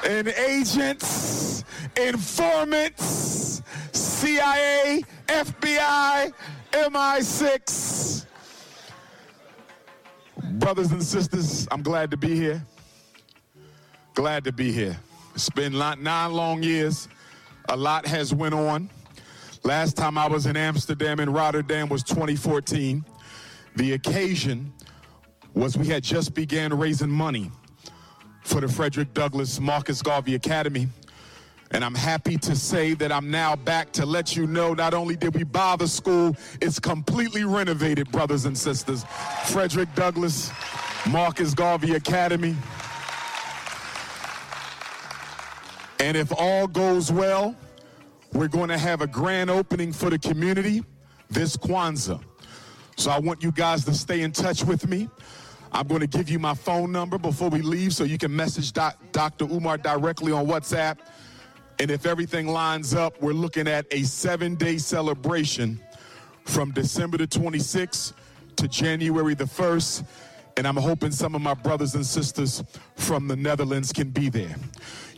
and 0.04 0.28
agents, 0.28 1.62
informants, 1.96 3.62
CIA, 3.92 5.04
FBI, 5.26 6.32
MI6? 6.72 8.26
Brothers 10.52 10.92
and 10.92 11.02
sisters, 11.02 11.66
I'm 11.70 11.82
glad 11.82 12.10
to 12.10 12.16
be 12.16 12.34
here. 12.34 12.64
Glad 14.14 14.44
to 14.44 14.52
be 14.52 14.70
here. 14.70 14.96
It's 15.34 15.50
been 15.50 15.72
nine 15.76 16.32
long 16.32 16.62
years. 16.62 17.08
A 17.68 17.76
lot 17.76 18.06
has 18.06 18.34
went 18.34 18.54
on. 18.54 18.90
Last 19.64 19.96
time 19.96 20.18
I 20.18 20.28
was 20.28 20.46
in 20.46 20.56
Amsterdam 20.56 21.20
and 21.20 21.32
Rotterdam 21.32 21.88
was 21.88 22.02
2014. 22.02 23.04
The 23.76 23.94
occasion 23.94 24.72
was 25.54 25.76
we 25.76 25.86
had 25.86 26.02
just 26.02 26.34
began 26.34 26.76
raising 26.76 27.08
money 27.10 27.50
for 28.42 28.60
the 28.60 28.68
Frederick 28.68 29.14
Douglass 29.14 29.58
Marcus 29.58 30.02
Garvey 30.02 30.34
Academy. 30.34 30.88
And 31.74 31.84
I'm 31.84 31.96
happy 31.96 32.36
to 32.36 32.54
say 32.54 32.94
that 32.94 33.10
I'm 33.10 33.32
now 33.32 33.56
back 33.56 33.90
to 33.94 34.06
let 34.06 34.36
you 34.36 34.46
know 34.46 34.74
not 34.74 34.94
only 34.94 35.16
did 35.16 35.34
we 35.34 35.42
buy 35.42 35.74
the 35.74 35.88
school, 35.88 36.36
it's 36.62 36.78
completely 36.78 37.42
renovated, 37.42 38.12
brothers 38.12 38.44
and 38.44 38.56
sisters. 38.56 39.04
Frederick 39.46 39.92
Douglass 39.96 40.52
Marcus 41.10 41.52
Garvey 41.52 41.96
Academy. 41.96 42.54
And 45.98 46.16
if 46.16 46.32
all 46.38 46.68
goes 46.68 47.10
well, 47.10 47.56
we're 48.32 48.46
going 48.46 48.68
to 48.68 48.78
have 48.78 49.00
a 49.00 49.08
grand 49.08 49.50
opening 49.50 49.92
for 49.92 50.10
the 50.10 50.18
community 50.20 50.84
this 51.28 51.56
Kwanzaa. 51.56 52.22
So 52.96 53.10
I 53.10 53.18
want 53.18 53.42
you 53.42 53.50
guys 53.50 53.84
to 53.86 53.94
stay 53.94 54.20
in 54.20 54.30
touch 54.30 54.62
with 54.62 54.88
me. 54.88 55.08
I'm 55.72 55.88
going 55.88 56.02
to 56.02 56.06
give 56.06 56.30
you 56.30 56.38
my 56.38 56.54
phone 56.54 56.92
number 56.92 57.18
before 57.18 57.48
we 57.48 57.62
leave 57.62 57.92
so 57.92 58.04
you 58.04 58.16
can 58.16 58.34
message 58.34 58.72
Dr. 58.72 59.46
Umar 59.46 59.76
directly 59.76 60.30
on 60.30 60.46
WhatsApp. 60.46 60.98
And 61.78 61.90
if 61.90 62.06
everything 62.06 62.46
lines 62.46 62.94
up, 62.94 63.20
we're 63.20 63.32
looking 63.32 63.66
at 63.66 63.86
a 63.90 64.02
seven 64.04 64.54
day 64.54 64.78
celebration 64.78 65.80
from 66.44 66.70
December 66.70 67.18
the 67.18 67.26
26th 67.26 68.12
to 68.56 68.68
January 68.68 69.34
the 69.34 69.44
1st. 69.44 70.06
And 70.56 70.68
I'm 70.68 70.76
hoping 70.76 71.10
some 71.10 71.34
of 71.34 71.40
my 71.40 71.54
brothers 71.54 71.96
and 71.96 72.06
sisters 72.06 72.62
from 72.94 73.26
the 73.26 73.34
Netherlands 73.34 73.92
can 73.92 74.10
be 74.10 74.28
there. 74.28 74.54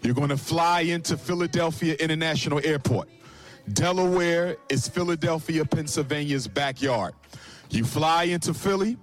You're 0.02 0.14
going 0.14 0.30
to 0.30 0.36
fly 0.36 0.80
into 0.80 1.16
Philadelphia 1.18 1.94
International 2.00 2.60
Airport. 2.64 3.08
Delaware 3.72 4.56
is 4.68 4.88
Philadelphia, 4.88 5.64
Pennsylvania's 5.64 6.48
backyard. 6.48 7.12
You 7.68 7.84
fly 7.84 8.24
into 8.24 8.54
Philly, 8.54 8.96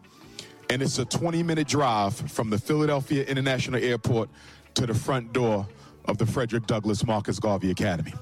and 0.70 0.82
it's 0.82 0.98
a 0.98 1.06
20 1.06 1.44
minute 1.44 1.68
drive 1.68 2.16
from 2.16 2.50
the 2.50 2.58
Philadelphia 2.58 3.26
International 3.26 3.84
Airport 3.84 4.30
to 4.76 4.88
the 4.88 4.94
front 4.94 5.34
door 5.34 5.68
of 6.06 6.18
the 6.18 6.26
Frederick 6.26 6.68
Douglass 6.68 7.06
Marcus 7.06 7.40
Garvey 7.40 7.72
Academy. 7.72 8.14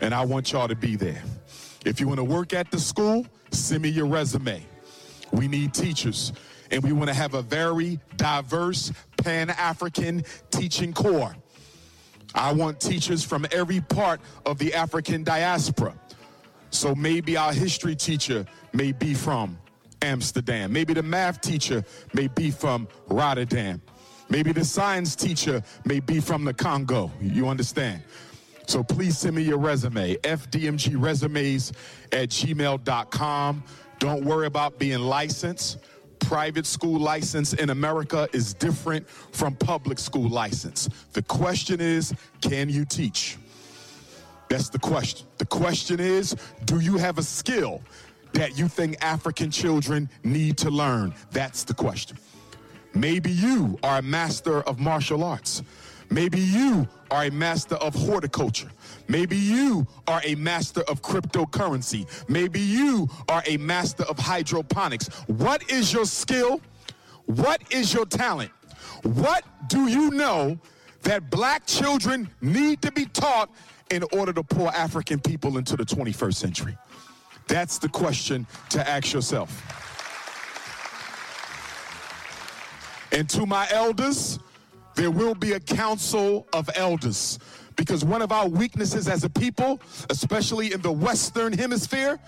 And 0.00 0.14
I 0.14 0.24
want 0.24 0.52
y'all 0.52 0.68
to 0.68 0.74
be 0.74 0.96
there. 0.96 1.22
If 1.84 2.00
you 2.00 2.08
want 2.08 2.18
to 2.18 2.24
work 2.24 2.52
at 2.52 2.70
the 2.70 2.78
school, 2.78 3.26
send 3.50 3.82
me 3.82 3.88
your 3.88 4.06
resume. 4.06 4.64
We 5.32 5.48
need 5.48 5.72
teachers, 5.72 6.32
and 6.70 6.82
we 6.82 6.92
want 6.92 7.08
to 7.08 7.14
have 7.14 7.34
a 7.34 7.42
very 7.42 7.98
diverse 8.16 8.92
Pan 9.16 9.50
African 9.50 10.24
teaching 10.50 10.92
corps. 10.92 11.34
I 12.34 12.52
want 12.52 12.80
teachers 12.80 13.24
from 13.24 13.46
every 13.52 13.80
part 13.80 14.20
of 14.46 14.58
the 14.58 14.74
African 14.74 15.22
diaspora. 15.22 15.94
So 16.70 16.94
maybe 16.94 17.36
our 17.36 17.52
history 17.52 17.94
teacher 17.94 18.46
may 18.72 18.92
be 18.92 19.14
from 19.14 19.58
Amsterdam. 20.00 20.72
Maybe 20.72 20.94
the 20.94 21.02
math 21.02 21.40
teacher 21.40 21.84
may 22.14 22.28
be 22.28 22.50
from 22.50 22.88
Rotterdam. 23.08 23.82
Maybe 24.32 24.50
the 24.50 24.64
science 24.64 25.14
teacher 25.14 25.62
may 25.84 26.00
be 26.00 26.18
from 26.18 26.46
the 26.46 26.54
Congo. 26.54 27.12
You 27.20 27.48
understand? 27.48 28.02
So 28.66 28.82
please 28.82 29.18
send 29.18 29.36
me 29.36 29.42
your 29.42 29.58
resume, 29.58 30.16
fdmgresumes 30.16 31.72
at 32.12 32.30
gmail.com. 32.30 33.64
Don't 33.98 34.24
worry 34.24 34.46
about 34.46 34.78
being 34.78 35.00
licensed. 35.00 35.80
Private 36.18 36.64
school 36.64 36.98
license 36.98 37.52
in 37.52 37.68
America 37.68 38.26
is 38.32 38.54
different 38.54 39.06
from 39.06 39.54
public 39.54 39.98
school 39.98 40.30
license. 40.30 40.88
The 41.12 41.22
question 41.24 41.82
is, 41.82 42.14
can 42.40 42.70
you 42.70 42.86
teach? 42.86 43.36
That's 44.48 44.70
the 44.70 44.78
question. 44.78 45.26
The 45.36 45.46
question 45.46 46.00
is, 46.00 46.34
do 46.64 46.80
you 46.80 46.96
have 46.96 47.18
a 47.18 47.22
skill 47.22 47.82
that 48.32 48.56
you 48.56 48.66
think 48.66 48.96
African 49.02 49.50
children 49.50 50.08
need 50.24 50.56
to 50.56 50.70
learn? 50.70 51.12
That's 51.32 51.64
the 51.64 51.74
question. 51.74 52.16
Maybe 52.94 53.30
you 53.30 53.78
are 53.82 53.98
a 53.98 54.02
master 54.02 54.62
of 54.62 54.78
martial 54.78 55.24
arts. 55.24 55.62
Maybe 56.10 56.40
you 56.40 56.86
are 57.10 57.24
a 57.24 57.30
master 57.30 57.76
of 57.76 57.94
horticulture. 57.94 58.70
Maybe 59.08 59.36
you 59.36 59.86
are 60.06 60.20
a 60.24 60.34
master 60.34 60.82
of 60.82 61.00
cryptocurrency. 61.00 62.06
Maybe 62.28 62.60
you 62.60 63.08
are 63.28 63.42
a 63.46 63.56
master 63.56 64.04
of 64.04 64.18
hydroponics. 64.18 65.08
What 65.26 65.70
is 65.70 65.92
your 65.92 66.04
skill? 66.04 66.60
What 67.24 67.62
is 67.70 67.94
your 67.94 68.04
talent? 68.04 68.50
What 69.02 69.44
do 69.68 69.88
you 69.88 70.10
know 70.10 70.58
that 71.02 71.30
black 71.30 71.66
children 71.66 72.28
need 72.40 72.82
to 72.82 72.92
be 72.92 73.06
taught 73.06 73.50
in 73.90 74.04
order 74.12 74.32
to 74.34 74.42
pull 74.42 74.70
African 74.70 75.18
people 75.18 75.56
into 75.56 75.76
the 75.76 75.84
21st 75.84 76.34
century? 76.34 76.76
That's 77.48 77.78
the 77.78 77.88
question 77.88 78.46
to 78.70 78.86
ask 78.88 79.12
yourself. 79.12 79.81
And 83.12 83.28
to 83.30 83.46
my 83.46 83.68
elders, 83.70 84.38
there 84.96 85.10
will 85.10 85.34
be 85.34 85.52
a 85.52 85.60
council 85.60 86.46
of 86.52 86.68
elders. 86.74 87.38
Because 87.76 88.04
one 88.04 88.22
of 88.22 88.32
our 88.32 88.48
weaknesses 88.48 89.08
as 89.08 89.24
a 89.24 89.30
people, 89.30 89.80
especially 90.10 90.72
in 90.72 90.82
the 90.82 90.92
Western 90.92 91.52
Hemisphere, 91.52 92.18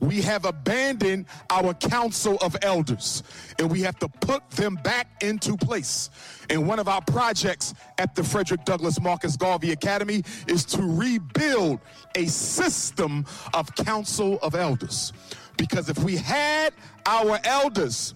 we 0.00 0.22
have 0.22 0.44
abandoned 0.44 1.26
our 1.50 1.74
council 1.74 2.38
of 2.40 2.56
elders 2.62 3.24
and 3.58 3.68
we 3.68 3.80
have 3.80 3.98
to 3.98 4.08
put 4.08 4.48
them 4.50 4.76
back 4.76 5.08
into 5.22 5.56
place. 5.56 6.10
And 6.50 6.68
one 6.68 6.78
of 6.78 6.88
our 6.88 7.02
projects 7.02 7.74
at 7.98 8.14
the 8.14 8.22
Frederick 8.22 8.64
Douglass 8.64 9.00
Marcus 9.00 9.36
Garvey 9.36 9.72
Academy 9.72 10.22
is 10.46 10.64
to 10.66 10.82
rebuild 10.82 11.80
a 12.14 12.26
system 12.26 13.26
of 13.54 13.74
council 13.74 14.38
of 14.40 14.54
elders. 14.54 15.12
Because 15.56 15.88
if 15.88 15.98
we 15.98 16.16
had 16.16 16.72
our 17.04 17.40
elders 17.44 18.14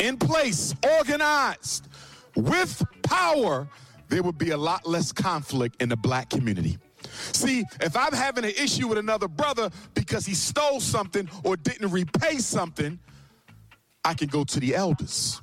in 0.00 0.16
place, 0.16 0.74
organized, 0.98 1.88
with 2.34 2.82
power, 3.02 3.68
there 4.08 4.22
would 4.22 4.38
be 4.38 4.50
a 4.50 4.56
lot 4.56 4.86
less 4.86 5.12
conflict 5.12 5.80
in 5.82 5.88
the 5.88 5.96
black 5.96 6.30
community. 6.30 6.78
See, 7.32 7.64
if 7.80 7.96
I'm 7.96 8.12
having 8.12 8.44
an 8.44 8.50
issue 8.50 8.88
with 8.88 8.98
another 8.98 9.28
brother 9.28 9.70
because 9.94 10.26
he 10.26 10.34
stole 10.34 10.80
something 10.80 11.28
or 11.44 11.56
didn't 11.56 11.90
repay 11.90 12.38
something, 12.38 12.98
I 14.04 14.14
can 14.14 14.28
go 14.28 14.44
to 14.44 14.60
the 14.60 14.74
elders 14.74 15.40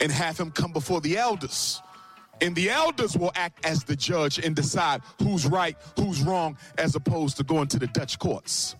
and 0.00 0.12
have 0.12 0.38
him 0.38 0.50
come 0.50 0.72
before 0.72 1.00
the 1.00 1.16
elders. 1.16 1.80
And 2.40 2.54
the 2.54 2.68
elders 2.70 3.16
will 3.16 3.32
act 3.34 3.64
as 3.64 3.82
the 3.84 3.96
judge 3.96 4.38
and 4.38 4.54
decide 4.54 5.00
who's 5.22 5.46
right, 5.46 5.76
who's 5.96 6.20
wrong, 6.22 6.58
as 6.76 6.94
opposed 6.94 7.38
to 7.38 7.44
going 7.44 7.68
to 7.68 7.78
the 7.78 7.86
Dutch 7.86 8.18
courts, 8.18 8.76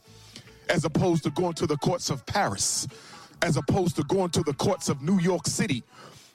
as 0.69 0.85
opposed 0.85 1.25
to 1.25 1.31
going 1.31 1.55
to 1.55 1.67
the 1.67 1.79
courts 1.79 2.11
of 2.11 2.27
Paris, 2.27 2.87
as 3.43 3.57
opposed 3.57 3.97
to 3.97 4.03
going 4.05 4.31
to 4.31 4.43
the 4.43 4.55
courts 4.55 4.89
of 4.89 5.03
New 5.03 5.19
York 5.21 5.47
City 5.47 5.83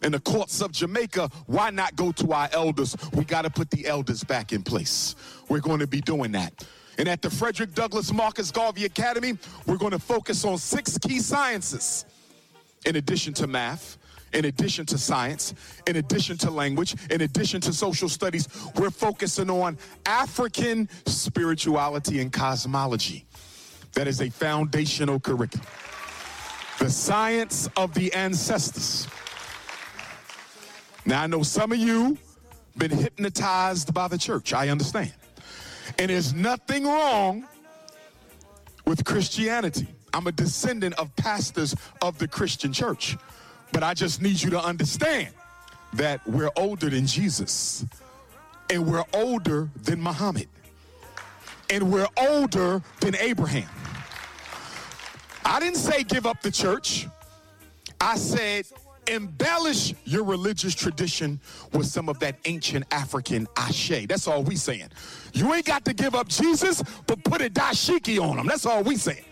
and 0.01 0.13
the 0.13 0.19
courts 0.19 0.61
of 0.61 0.71
Jamaica, 0.71 1.29
why 1.45 1.69
not 1.69 1.95
go 1.95 2.11
to 2.13 2.33
our 2.33 2.49
elders? 2.53 2.95
We 3.13 3.23
got 3.23 3.43
to 3.43 3.49
put 3.49 3.69
the 3.69 3.87
elders 3.87 4.23
back 4.23 4.51
in 4.51 4.63
place. 4.63 5.15
We're 5.49 5.59
going 5.59 5.79
to 5.79 5.87
be 5.87 6.01
doing 6.01 6.31
that. 6.33 6.65
And 6.97 7.07
at 7.07 7.21
the 7.21 7.29
Frederick 7.29 7.73
Douglass 7.73 8.11
Marcus 8.11 8.51
Garvey 8.51 8.85
Academy, 8.85 9.37
we're 9.65 9.77
going 9.77 9.91
to 9.91 9.99
focus 9.99 10.43
on 10.45 10.57
six 10.57 10.97
key 10.97 11.19
sciences 11.19 12.05
in 12.85 12.95
addition 12.95 13.33
to 13.35 13.47
math. 13.47 13.97
In 14.33 14.45
addition 14.45 14.85
to 14.85 14.97
science, 14.97 15.53
in 15.87 15.97
addition 15.97 16.37
to 16.37 16.49
language, 16.49 16.95
in 17.09 17.19
addition 17.19 17.59
to 17.59 17.73
social 17.73 18.07
studies, 18.07 18.47
we're 18.77 18.89
focusing 18.89 19.49
on 19.49 19.77
African 20.05 20.87
spirituality 21.05 22.21
and 22.21 22.31
cosmology. 22.31 23.25
That 23.91 24.07
is 24.07 24.21
a 24.21 24.29
foundational 24.29 25.19
curriculum. 25.19 25.67
The 26.81 26.89
science 26.89 27.69
of 27.77 27.93
the 27.93 28.11
ancestors. 28.11 29.07
Now 31.05 31.21
I 31.21 31.27
know 31.27 31.43
some 31.43 31.71
of 31.71 31.77
you 31.77 32.17
been 32.75 32.89
hypnotized 32.89 33.93
by 33.93 34.07
the 34.07 34.17
church. 34.17 34.51
I 34.51 34.69
understand. 34.69 35.13
And 35.99 36.09
there's 36.09 36.33
nothing 36.33 36.85
wrong 36.85 37.47
with 38.87 39.05
Christianity. 39.05 39.85
I'm 40.11 40.25
a 40.25 40.31
descendant 40.31 40.95
of 40.97 41.15
pastors 41.17 41.75
of 42.01 42.17
the 42.17 42.27
Christian 42.27 42.73
church. 42.73 43.15
But 43.71 43.83
I 43.83 43.93
just 43.93 44.19
need 44.19 44.41
you 44.41 44.49
to 44.49 44.59
understand 44.59 45.29
that 45.93 46.27
we're 46.27 46.49
older 46.55 46.89
than 46.89 47.05
Jesus. 47.05 47.85
And 48.71 48.87
we're 48.87 49.05
older 49.13 49.69
than 49.83 50.01
Muhammad. 50.01 50.47
And 51.69 51.91
we're 51.91 52.09
older 52.17 52.81
than 53.01 53.15
Abraham. 53.17 53.69
I 55.51 55.59
didn't 55.59 55.79
say 55.79 56.03
give 56.03 56.25
up 56.25 56.41
the 56.41 56.49
church. 56.49 57.07
I 57.99 58.15
said 58.15 58.67
embellish 59.07 59.93
your 60.05 60.23
religious 60.23 60.73
tradition 60.73 61.41
with 61.73 61.87
some 61.87 62.07
of 62.07 62.19
that 62.19 62.37
ancient 62.45 62.85
African 62.89 63.49
ashe. 63.57 64.07
That's 64.07 64.29
all 64.29 64.43
we 64.43 64.55
saying. 64.55 64.87
You 65.33 65.53
ain't 65.53 65.65
got 65.65 65.83
to 65.83 65.93
give 65.93 66.15
up 66.15 66.29
Jesus, 66.29 66.81
but 67.05 67.21
put 67.25 67.41
a 67.41 67.49
dashiki 67.49 68.17
on 68.17 68.39
him. 68.39 68.47
That's 68.47 68.65
all 68.65 68.81
we 68.81 68.95
saying. 68.95 69.25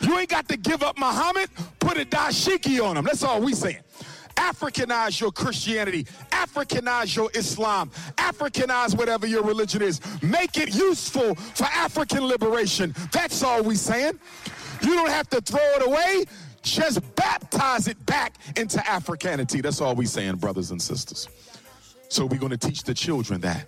You 0.00 0.18
ain't 0.18 0.30
got 0.30 0.48
to 0.48 0.56
give 0.56 0.82
up 0.82 0.98
Muhammad, 0.98 1.50
put 1.78 1.98
a 1.98 2.06
dashiki 2.06 2.82
on 2.82 2.96
him. 2.96 3.04
That's 3.04 3.22
all 3.22 3.42
we 3.42 3.52
saying. 3.52 3.82
Africanize 4.36 5.20
your 5.20 5.30
Christianity, 5.30 6.04
Africanize 6.30 7.14
your 7.14 7.30
Islam, 7.34 7.90
Africanize 8.16 8.96
whatever 8.96 9.26
your 9.26 9.42
religion 9.42 9.82
is. 9.82 10.00
Make 10.22 10.56
it 10.56 10.74
useful 10.74 11.34
for 11.34 11.64
African 11.64 12.26
liberation. 12.26 12.94
That's 13.12 13.42
all 13.42 13.62
we 13.62 13.74
saying. 13.74 14.18
You 14.82 14.94
don't 14.94 15.10
have 15.10 15.28
to 15.30 15.40
throw 15.40 15.60
it 15.60 15.86
away. 15.86 16.24
Just 16.62 17.00
baptize 17.14 17.88
it 17.88 18.04
back 18.06 18.34
into 18.56 18.86
Africanity. 18.88 19.60
That's 19.60 19.80
all 19.80 19.94
we're 19.94 20.06
saying, 20.06 20.36
brothers 20.36 20.70
and 20.70 20.80
sisters. 20.80 21.28
So 22.08 22.26
we're 22.26 22.38
going 22.38 22.50
to 22.50 22.58
teach 22.58 22.82
the 22.82 22.94
children 22.94 23.40
that. 23.42 23.66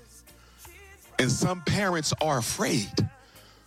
And 1.18 1.31
some 1.31 1.62
parents 1.62 2.12
are 2.20 2.38
afraid. 2.38 2.90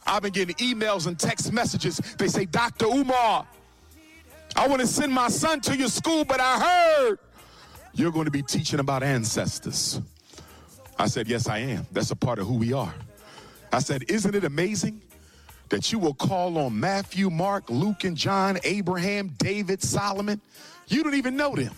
I've 0.05 0.21
been 0.21 0.33
getting 0.33 0.55
emails 0.55 1.07
and 1.07 1.17
text 1.17 1.51
messages. 1.51 1.97
They 2.17 2.27
say, 2.27 2.45
Dr. 2.45 2.85
Umar, 2.85 3.47
I 4.55 4.67
want 4.67 4.81
to 4.81 4.87
send 4.87 5.11
my 5.11 5.29
son 5.29 5.61
to 5.61 5.75
your 5.75 5.87
school, 5.87 6.23
but 6.25 6.39
I 6.39 6.59
heard 6.59 7.19
you're 7.93 8.11
going 8.11 8.25
to 8.25 8.31
be 8.31 8.41
teaching 8.41 8.79
about 8.79 9.03
ancestors. 9.03 10.01
I 10.99 11.07
said, 11.07 11.27
Yes, 11.27 11.47
I 11.47 11.59
am. 11.59 11.87
That's 11.91 12.11
a 12.11 12.15
part 12.15 12.39
of 12.39 12.47
who 12.47 12.55
we 12.55 12.73
are. 12.73 12.93
I 13.71 13.79
said, 13.79 14.03
Isn't 14.09 14.35
it 14.35 14.43
amazing 14.43 15.01
that 15.69 15.91
you 15.91 15.99
will 15.99 16.13
call 16.13 16.57
on 16.57 16.79
Matthew, 16.79 17.29
Mark, 17.29 17.69
Luke, 17.69 18.03
and 18.03 18.15
John, 18.15 18.57
Abraham, 18.63 19.33
David, 19.37 19.81
Solomon? 19.81 20.39
You 20.87 21.03
don't 21.03 21.15
even 21.15 21.35
know 21.35 21.55
them. 21.55 21.73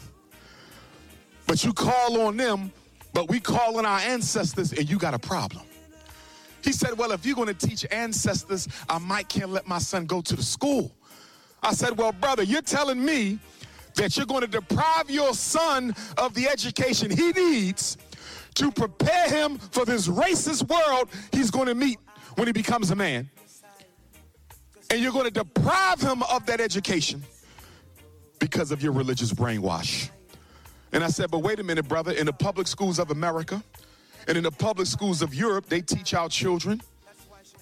But 1.45 1.63
you 1.63 1.71
call 1.71 2.21
on 2.21 2.37
them, 2.37 2.71
but 3.13 3.29
we 3.29 3.39
call 3.39 3.77
on 3.77 3.85
our 3.85 3.99
ancestors, 3.99 4.73
and 4.73 4.89
you 4.89 4.97
got 4.97 5.13
a 5.13 5.19
problem. 5.19 5.63
He 6.63 6.73
said, 6.73 6.97
Well, 6.97 7.11
if 7.13 7.25
you're 7.25 7.35
going 7.35 7.47
to 7.47 7.67
teach 7.67 7.85
ancestors, 7.91 8.67
I 8.89 8.97
might 8.97 9.29
can't 9.29 9.51
let 9.51 9.67
my 9.67 9.79
son 9.79 10.05
go 10.05 10.21
to 10.21 10.35
the 10.35 10.43
school. 10.43 10.91
I 11.63 11.73
said, 11.73 11.97
Well, 11.97 12.11
brother, 12.11 12.43
you're 12.43 12.61
telling 12.61 13.03
me 13.03 13.39
that 13.95 14.17
you're 14.17 14.25
going 14.25 14.41
to 14.41 14.47
deprive 14.47 15.09
your 15.09 15.33
son 15.33 15.95
of 16.17 16.33
the 16.33 16.47
education 16.47 17.09
he 17.09 17.31
needs 17.31 17.97
to 18.55 18.71
prepare 18.71 19.29
him 19.29 19.57
for 19.57 19.85
this 19.85 20.07
racist 20.07 20.67
world 20.67 21.09
he's 21.31 21.51
going 21.51 21.67
to 21.67 21.75
meet 21.75 21.99
when 22.35 22.47
he 22.47 22.53
becomes 22.53 22.91
a 22.91 22.95
man. 22.95 23.29
And 24.89 25.01
you're 25.01 25.11
going 25.11 25.25
to 25.25 25.31
deprive 25.31 26.01
him 26.01 26.23
of 26.23 26.45
that 26.45 26.61
education 26.61 27.23
because 28.39 28.71
of 28.71 28.81
your 28.81 28.93
religious 28.93 29.33
brainwash. 29.33 30.09
And 30.93 31.03
I 31.03 31.07
said, 31.07 31.29
but 31.29 31.39
wait 31.39 31.59
a 31.59 31.63
minute, 31.63 31.87
brother. 31.87 32.13
In 32.13 32.25
the 32.25 32.33
public 32.33 32.67
schools 32.67 32.99
of 32.99 33.11
America 33.11 33.61
and 34.27 34.37
in 34.37 34.43
the 34.43 34.51
public 34.51 34.87
schools 34.87 35.21
of 35.21 35.33
Europe, 35.33 35.67
they 35.67 35.81
teach 35.81 36.13
our 36.13 36.29
children 36.29 36.81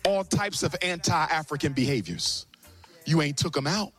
all 0.05 0.23
types 0.23 0.61
of 0.61 0.75
anti 0.81 1.11
African 1.11 1.73
behaviors. 1.73 2.45
You 3.05 3.21
ain't 3.21 3.37
took 3.37 3.53
them 3.53 3.67
out. 3.67 3.93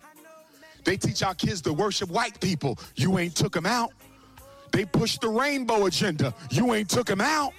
They 0.85 0.97
teach 0.97 1.23
our 1.23 1.35
kids 1.35 1.61
to 1.63 1.73
worship 1.73 2.09
white 2.11 2.41
people. 2.41 2.79
You 2.95 3.19
ain't 3.19 3.35
took 3.35 3.53
them 3.53 3.67
out. 3.67 3.91
They 4.71 4.85
push 4.85 5.19
the 5.19 5.29
rainbow 5.29 5.87
agenda. 5.87 6.33
You 6.51 6.75
ain't 6.75 6.89
took 6.89 7.07
them 7.07 7.21
out. 7.21 7.53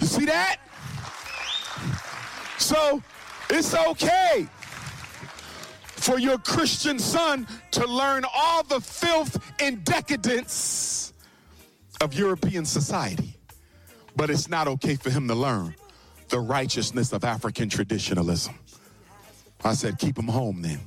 You 0.00 0.06
see 0.06 0.24
that? 0.24 0.56
So 2.56 3.02
it's 3.54 3.74
okay 3.74 4.48
for 5.84 6.18
your 6.18 6.38
Christian 6.38 6.98
son 6.98 7.46
to 7.72 7.86
learn 7.86 8.24
all 8.34 8.62
the 8.62 8.80
filth 8.80 9.38
and 9.60 9.84
decadence 9.84 11.12
of 12.00 12.14
European 12.14 12.64
society. 12.64 13.36
But 14.16 14.30
it's 14.30 14.48
not 14.48 14.66
okay 14.68 14.96
for 14.96 15.10
him 15.10 15.28
to 15.28 15.34
learn 15.34 15.74
the 16.28 16.40
righteousness 16.40 17.12
of 17.12 17.24
African 17.24 17.68
traditionalism. 17.68 18.54
I 19.62 19.74
said, 19.74 19.98
keep 19.98 20.18
him 20.18 20.28
home 20.28 20.62
then. 20.62 20.80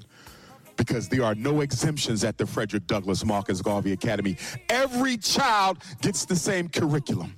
Because 0.75 1.07
there 1.07 1.23
are 1.23 1.35
no 1.35 1.61
exemptions 1.61 2.23
at 2.23 2.37
the 2.37 2.47
Frederick 2.47 2.87
Douglass 2.87 3.23
Marcus 3.23 3.61
Garvey 3.61 3.91
Academy. 3.91 4.37
Every 4.69 5.17
child 5.17 5.77
gets 6.01 6.25
the 6.25 6.35
same 6.35 6.67
curriculum. 6.67 7.37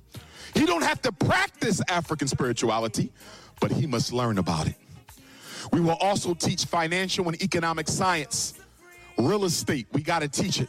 He 0.54 0.64
don't 0.64 0.82
have 0.82 1.02
to 1.02 1.12
practice 1.12 1.82
African 1.88 2.28
spirituality, 2.28 3.12
but 3.60 3.70
he 3.70 3.86
must 3.86 4.12
learn 4.12 4.38
about 4.38 4.66
it. 4.66 4.76
We 5.72 5.80
will 5.80 5.96
also 6.00 6.34
teach 6.34 6.64
financial 6.64 7.26
and 7.28 7.40
economic 7.42 7.88
science. 7.88 8.54
Real 9.18 9.44
estate, 9.44 9.86
we 9.92 10.02
got 10.02 10.20
to 10.20 10.28
teach 10.28 10.60
it. 10.60 10.68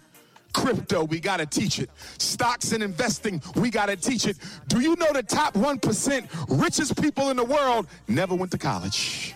Crypto, 0.54 1.04
we 1.04 1.20
got 1.20 1.38
to 1.38 1.46
teach 1.46 1.80
it. 1.80 1.90
Stocks 2.18 2.72
and 2.72 2.82
investing, 2.82 3.42
we 3.56 3.70
got 3.70 3.88
to 3.88 3.96
teach 3.96 4.26
it. 4.26 4.38
Do 4.68 4.80
you 4.80 4.96
know 4.96 5.12
the 5.14 5.22
top 5.22 5.54
1% 5.54 6.62
richest 6.62 7.00
people 7.02 7.30
in 7.30 7.38
the 7.38 7.44
world 7.44 7.88
never 8.08 8.34
went 8.34 8.52
to 8.52 8.58
college? 8.58 9.36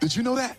Did 0.00 0.16
you 0.16 0.22
know 0.22 0.34
that? 0.34 0.56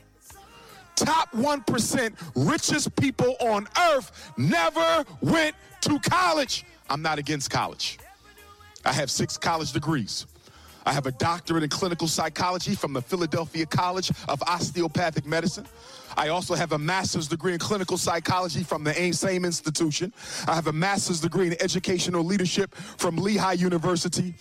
Top 0.95 1.31
1% 1.31 2.13
richest 2.35 2.95
people 2.95 3.35
on 3.39 3.67
earth 3.91 4.31
never 4.37 5.05
went 5.21 5.55
to 5.81 5.99
college. 5.99 6.65
I'm 6.89 7.01
not 7.01 7.19
against 7.19 7.51
college. 7.51 7.99
I 8.83 8.93
have 8.93 9.11
six 9.11 9.37
college 9.37 9.73
degrees. 9.73 10.25
I 10.87 10.93
have 10.93 11.05
a 11.05 11.11
doctorate 11.11 11.63
in 11.63 11.69
clinical 11.69 12.07
psychology 12.07 12.73
from 12.73 12.93
the 12.93 13.01
Philadelphia 13.01 13.65
College 13.65 14.09
of 14.29 14.41
Osteopathic 14.43 15.25
Medicine. 15.25 15.65
I 16.15 16.29
also 16.29 16.55
have 16.55 16.71
a 16.71 16.77
master's 16.77 17.27
degree 17.27 17.51
in 17.51 17.59
clinical 17.59 17.97
psychology 17.97 18.63
from 18.63 18.85
the 18.85 18.93
same 19.11 19.43
institution. 19.43 20.13
I 20.47 20.55
have 20.55 20.67
a 20.67 20.71
master's 20.71 21.19
degree 21.19 21.47
in 21.47 21.61
educational 21.61 22.23
leadership 22.23 22.73
from 22.73 23.17
Lehigh 23.17 23.53
University. 23.53 24.33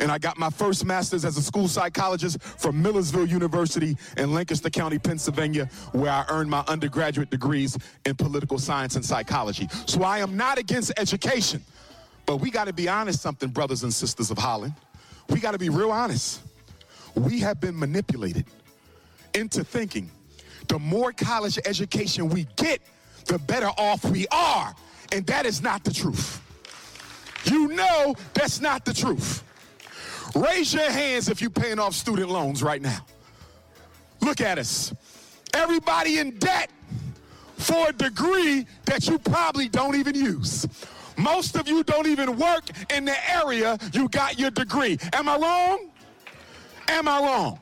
And 0.00 0.10
I 0.10 0.18
got 0.18 0.38
my 0.38 0.50
first 0.50 0.84
master's 0.84 1.24
as 1.24 1.36
a 1.36 1.42
school 1.42 1.68
psychologist 1.68 2.42
from 2.42 2.82
Millersville 2.82 3.28
University 3.28 3.96
in 4.16 4.34
Lancaster 4.34 4.70
County, 4.70 4.98
Pennsylvania, 4.98 5.66
where 5.92 6.10
I 6.10 6.24
earned 6.28 6.50
my 6.50 6.64
undergraduate 6.66 7.30
degrees 7.30 7.78
in 8.04 8.16
political 8.16 8.58
science 8.58 8.96
and 8.96 9.04
psychology. 9.04 9.68
So 9.86 10.02
I 10.02 10.18
am 10.18 10.36
not 10.36 10.58
against 10.58 10.92
education, 10.98 11.62
but 12.26 12.38
we 12.38 12.50
got 12.50 12.64
to 12.64 12.72
be 12.72 12.88
honest 12.88 13.22
something, 13.22 13.50
brothers 13.50 13.84
and 13.84 13.94
sisters 13.94 14.32
of 14.32 14.38
Holland. 14.38 14.74
We 15.28 15.40
got 15.40 15.52
to 15.52 15.58
be 15.58 15.68
real 15.68 15.90
honest. 15.90 16.40
We 17.14 17.40
have 17.40 17.60
been 17.60 17.78
manipulated 17.78 18.46
into 19.34 19.64
thinking 19.64 20.10
the 20.68 20.78
more 20.78 21.12
college 21.12 21.58
education 21.64 22.28
we 22.28 22.46
get, 22.56 22.80
the 23.26 23.38
better 23.38 23.68
off 23.78 24.04
we 24.04 24.26
are. 24.28 24.74
And 25.12 25.26
that 25.26 25.46
is 25.46 25.62
not 25.62 25.84
the 25.84 25.92
truth. 25.92 26.42
You 27.44 27.68
know 27.68 28.14
that's 28.34 28.60
not 28.60 28.84
the 28.84 28.92
truth. 28.92 29.44
Raise 30.34 30.74
your 30.74 30.90
hands 30.90 31.28
if 31.28 31.40
you're 31.40 31.50
paying 31.50 31.78
off 31.78 31.94
student 31.94 32.28
loans 32.28 32.62
right 32.62 32.82
now. 32.82 33.06
Look 34.20 34.40
at 34.40 34.58
us. 34.58 34.92
Everybody 35.54 36.18
in 36.18 36.38
debt 36.38 36.70
for 37.56 37.88
a 37.88 37.92
degree 37.92 38.66
that 38.84 39.06
you 39.08 39.18
probably 39.18 39.68
don't 39.68 39.94
even 39.94 40.14
use. 40.14 40.66
Most 41.16 41.56
of 41.56 41.68
you 41.68 41.82
don't 41.82 42.06
even 42.06 42.36
work 42.36 42.64
in 42.92 43.04
the 43.04 43.30
area 43.30 43.78
you 43.92 44.08
got 44.08 44.38
your 44.38 44.50
degree. 44.50 44.98
Am 45.12 45.28
I 45.28 45.36
wrong? 45.36 45.90
Am 46.88 47.08
I 47.08 47.20
wrong? 47.20 47.58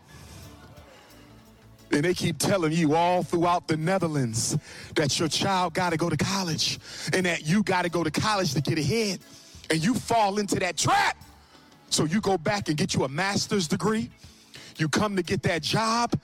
And 1.93 2.05
they 2.05 2.15
keep 2.15 2.39
telling 2.39 2.73
you 2.73 2.95
all 2.95 3.23
throughout 3.23 3.69
the 3.69 3.77
Netherlands 3.77 4.59
that 4.97 5.19
your 5.19 5.29
child 5.29 5.75
got 5.75 5.91
to 5.91 5.97
go 5.97 6.11
to 6.11 6.17
college 6.17 6.81
and 7.13 7.25
that 7.27 7.47
you 7.47 7.63
got 7.63 7.83
to 7.83 7.89
go 7.89 8.03
to 8.03 8.11
college 8.11 8.53
to 8.55 8.61
get 8.61 8.79
ahead. 8.79 9.21
And 9.71 9.83
you 9.83 9.95
fall 9.95 10.39
into 10.39 10.57
that 10.57 10.77
trap. 10.77 11.17
So 11.91 12.05
you 12.05 12.21
go 12.21 12.37
back 12.37 12.69
and 12.69 12.77
get 12.77 12.95
you 12.95 13.05
a 13.05 13.09
master's 13.09 13.69
degree. 13.69 14.11
You 14.77 14.89
come 14.89 15.15
to 15.15 15.23
get 15.23 15.43
that 15.45 15.63
job. 15.63 16.19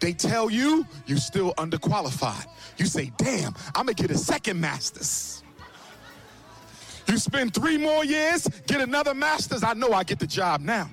They 0.00 0.12
tell 0.12 0.50
you 0.50 0.86
you 1.06 1.16
still 1.16 1.54
underqualified. 1.54 2.46
You 2.76 2.84
say, 2.84 3.10
damn, 3.16 3.54
I'm 3.68 3.86
gonna 3.86 3.94
get 3.94 4.10
a 4.10 4.18
second 4.18 4.60
master's. 4.60 5.42
You 7.08 7.18
spend 7.18 7.54
three 7.54 7.78
more 7.78 8.04
years, 8.04 8.48
get 8.66 8.80
another 8.80 9.14
master's. 9.14 9.62
I 9.62 9.74
know 9.74 9.92
I 9.92 10.02
get 10.02 10.18
the 10.18 10.26
job 10.26 10.60
now. 10.60 10.90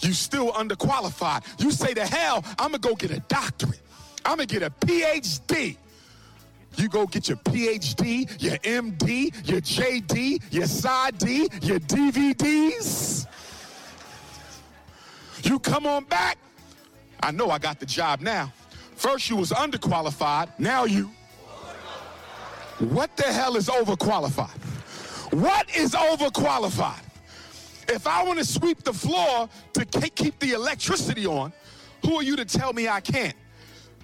You 0.00 0.12
still 0.12 0.52
underqualified. 0.52 1.44
You 1.62 1.70
say 1.70 1.94
to 1.94 2.06
hell, 2.06 2.44
I'm 2.58 2.72
gonna 2.72 2.78
go 2.78 2.94
get 2.94 3.10
a 3.10 3.20
doctorate. 3.20 3.80
I'm 4.24 4.36
gonna 4.36 4.46
get 4.46 4.62
a 4.62 4.70
PhD. 4.70 5.76
You 6.76 6.88
go 6.88 7.06
get 7.06 7.28
your 7.28 7.36
PhD, 7.38 8.42
your 8.42 8.56
MD, 8.58 9.48
your 9.48 9.60
JD, 9.60 10.42
your 10.50 10.64
PsyD, 10.64 11.64
your 11.64 11.78
DVDs. 11.80 13.26
You 15.44 15.58
come 15.58 15.86
on 15.86 16.04
back. 16.04 16.38
I 17.22 17.30
know 17.30 17.50
I 17.50 17.58
got 17.58 17.78
the 17.78 17.86
job 17.86 18.20
now. 18.20 18.52
First 18.96 19.28
you 19.28 19.36
was 19.36 19.50
underqualified, 19.50 20.48
now 20.58 20.84
you. 20.84 21.10
What 22.90 23.16
the 23.16 23.24
hell 23.24 23.54
is 23.56 23.68
overqualified? 23.68 24.58
What 25.32 25.74
is 25.76 25.92
overqualified? 25.92 27.02
If 27.88 28.08
I 28.08 28.24
want 28.24 28.40
to 28.40 28.44
sweep 28.44 28.82
the 28.82 28.92
floor 28.92 29.48
to 29.74 29.84
keep 29.84 30.38
the 30.40 30.52
electricity 30.52 31.24
on, 31.24 31.52
who 32.04 32.16
are 32.16 32.24
you 32.24 32.34
to 32.34 32.44
tell 32.44 32.72
me 32.72 32.88
I 32.88 33.00
can't? 33.00 33.36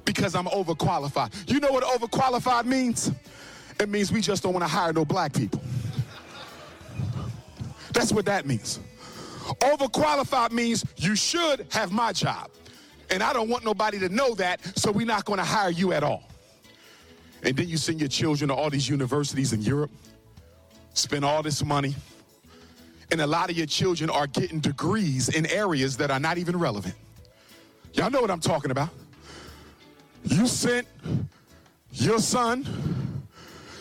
Because 0.04 0.36
I'm 0.36 0.46
overqualified. 0.46 1.50
You 1.50 1.58
know 1.58 1.72
what 1.72 1.82
overqualified 1.82 2.66
means? 2.66 3.10
It 3.80 3.88
means 3.88 4.12
we 4.12 4.20
just 4.20 4.44
don't 4.44 4.52
want 4.52 4.64
to 4.64 4.70
hire 4.70 4.92
no 4.92 5.04
black 5.04 5.32
people. 5.32 5.60
That's 7.92 8.12
what 8.12 8.26
that 8.26 8.46
means. 8.46 8.78
Overqualified 9.60 10.52
means 10.52 10.84
you 10.96 11.16
should 11.16 11.66
have 11.72 11.90
my 11.90 12.12
job. 12.12 12.50
And 13.10 13.24
I 13.24 13.32
don't 13.32 13.48
want 13.48 13.64
nobody 13.64 13.98
to 13.98 14.08
know 14.08 14.34
that, 14.36 14.60
so 14.78 14.92
we're 14.92 15.06
not 15.06 15.24
going 15.24 15.38
to 15.38 15.44
hire 15.44 15.70
you 15.70 15.92
at 15.92 16.04
all. 16.04 16.27
And 17.42 17.56
then 17.56 17.68
you 17.68 17.76
send 17.76 18.00
your 18.00 18.08
children 18.08 18.48
to 18.48 18.54
all 18.54 18.70
these 18.70 18.88
universities 18.88 19.52
in 19.52 19.62
Europe, 19.62 19.90
spend 20.94 21.24
all 21.24 21.42
this 21.42 21.64
money, 21.64 21.94
and 23.10 23.20
a 23.20 23.26
lot 23.26 23.50
of 23.50 23.56
your 23.56 23.66
children 23.66 24.10
are 24.10 24.26
getting 24.26 24.60
degrees 24.60 25.28
in 25.28 25.46
areas 25.46 25.96
that 25.96 26.10
are 26.10 26.20
not 26.20 26.36
even 26.36 26.58
relevant. 26.58 26.94
Y'all 27.94 28.10
know 28.10 28.20
what 28.20 28.30
I'm 28.30 28.40
talking 28.40 28.70
about. 28.70 28.90
You 30.24 30.46
sent 30.46 30.86
your 31.92 32.18
son 32.18 32.66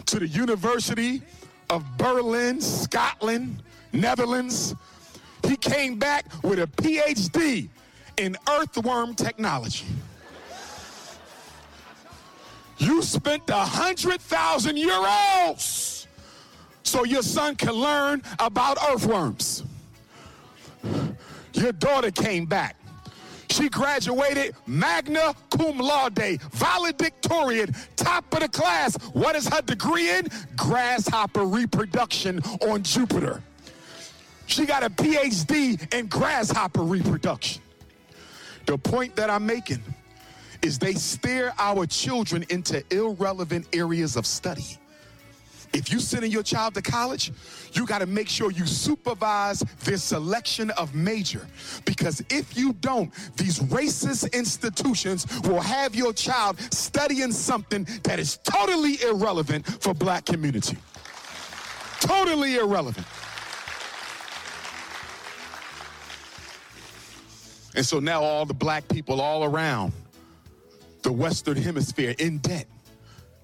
to 0.05 0.19
the 0.19 0.27
University 0.27 1.21
of 1.69 1.83
Berlin, 1.97 2.61
Scotland, 2.61 3.61
Netherlands. 3.91 4.73
He 5.45 5.57
came 5.57 5.99
back 5.99 6.25
with 6.43 6.59
a 6.59 6.67
PhD 6.67 7.67
in 8.17 8.37
earthworm 8.49 9.13
technology. 9.13 9.85
You 12.77 13.01
spent 13.01 13.49
a 13.49 13.55
hundred 13.55 14.21
thousand 14.21 14.77
euros 14.77 16.05
so 16.83 17.03
your 17.03 17.23
son 17.23 17.55
can 17.55 17.73
learn 17.73 18.21
about 18.39 18.77
earthworms. 18.89 19.63
Your 21.53 21.71
daughter 21.71 22.11
came 22.11 22.45
back. 22.45 22.75
She 23.49 23.69
graduated 23.69 24.55
magna 24.67 25.33
cum 25.49 25.79
laude, 25.79 26.39
valedictorian, 26.51 27.73
top 27.95 28.31
of 28.33 28.41
the 28.41 28.49
class. 28.49 28.95
What 29.13 29.35
is 29.35 29.47
her 29.47 29.61
degree 29.61 30.09
in? 30.11 30.27
Grasshopper 30.55 31.45
reproduction 31.45 32.41
on 32.61 32.83
Jupiter. 32.83 33.41
She 34.45 34.65
got 34.65 34.83
a 34.83 34.89
PhD 34.89 35.93
in 35.93 36.07
grasshopper 36.07 36.83
reproduction. 36.83 37.61
The 38.65 38.77
point 38.77 39.15
that 39.15 39.29
I'm 39.29 39.45
making 39.45 39.81
is 40.61 40.79
they 40.79 40.93
steer 40.93 41.53
our 41.57 41.85
children 41.85 42.45
into 42.49 42.83
irrelevant 42.91 43.67
areas 43.73 44.15
of 44.15 44.25
study. 44.25 44.77
If 45.73 45.91
you're 45.91 45.99
sending 45.99 46.31
your 46.31 46.43
child 46.43 46.73
to 46.75 46.81
college, 46.81 47.31
you 47.73 47.85
got 47.85 47.99
to 47.99 48.05
make 48.05 48.29
sure 48.29 48.51
you 48.51 48.65
supervise 48.65 49.59
their 49.83 49.97
selection 49.97 50.71
of 50.71 50.95
major. 50.95 51.45
Because 51.85 52.23
if 52.29 52.57
you 52.57 52.73
don't, 52.73 53.13
these 53.35 53.59
racist 53.59 54.31
institutions 54.33 55.27
will 55.41 55.59
have 55.59 55.93
your 55.93 56.13
child 56.13 56.59
studying 56.73 57.31
something 57.31 57.85
that 58.03 58.17
is 58.17 58.37
totally 58.43 59.01
irrelevant 59.03 59.67
for 59.83 59.93
black 59.93 60.25
community. 60.25 60.77
Totally 61.99 62.55
irrelevant. 62.55 63.05
And 67.75 67.85
so 67.85 67.99
now 67.99 68.23
all 68.23 68.45
the 68.45 68.55
black 68.55 68.87
people 68.87 69.21
all 69.21 69.43
around 69.43 69.93
the 71.07 71.13
Western 71.13 71.55
Hemisphere 71.55 72.13
in 72.19 72.39
debt 72.39 72.67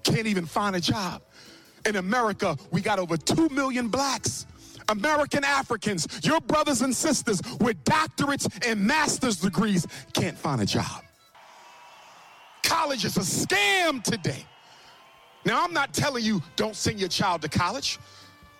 can't 0.02 0.26
even 0.26 0.44
find 0.44 0.76
a 0.76 0.80
job. 0.80 1.22
In 1.86 1.96
America, 1.96 2.58
we 2.70 2.82
got 2.82 2.98
over 2.98 3.16
2 3.16 3.48
million 3.48 3.88
blacks. 3.88 4.44
American 4.90 5.44
Africans, 5.44 6.06
your 6.22 6.42
brothers 6.42 6.82
and 6.82 6.94
sisters 6.94 7.40
with 7.60 7.82
doctorates 7.84 8.46
and 8.68 8.78
master's 8.78 9.38
degrees 9.38 9.86
can't 10.12 10.36
find 10.36 10.60
a 10.60 10.66
job. 10.66 11.04
College 12.62 13.06
is 13.06 13.16
a 13.16 13.20
scam 13.20 14.02
today. 14.02 14.44
Now, 15.46 15.64
I'm 15.64 15.72
not 15.72 15.94
telling 15.94 16.22
you 16.22 16.42
don't 16.56 16.76
send 16.76 17.00
your 17.00 17.08
child 17.08 17.40
to 17.40 17.48
college, 17.48 17.98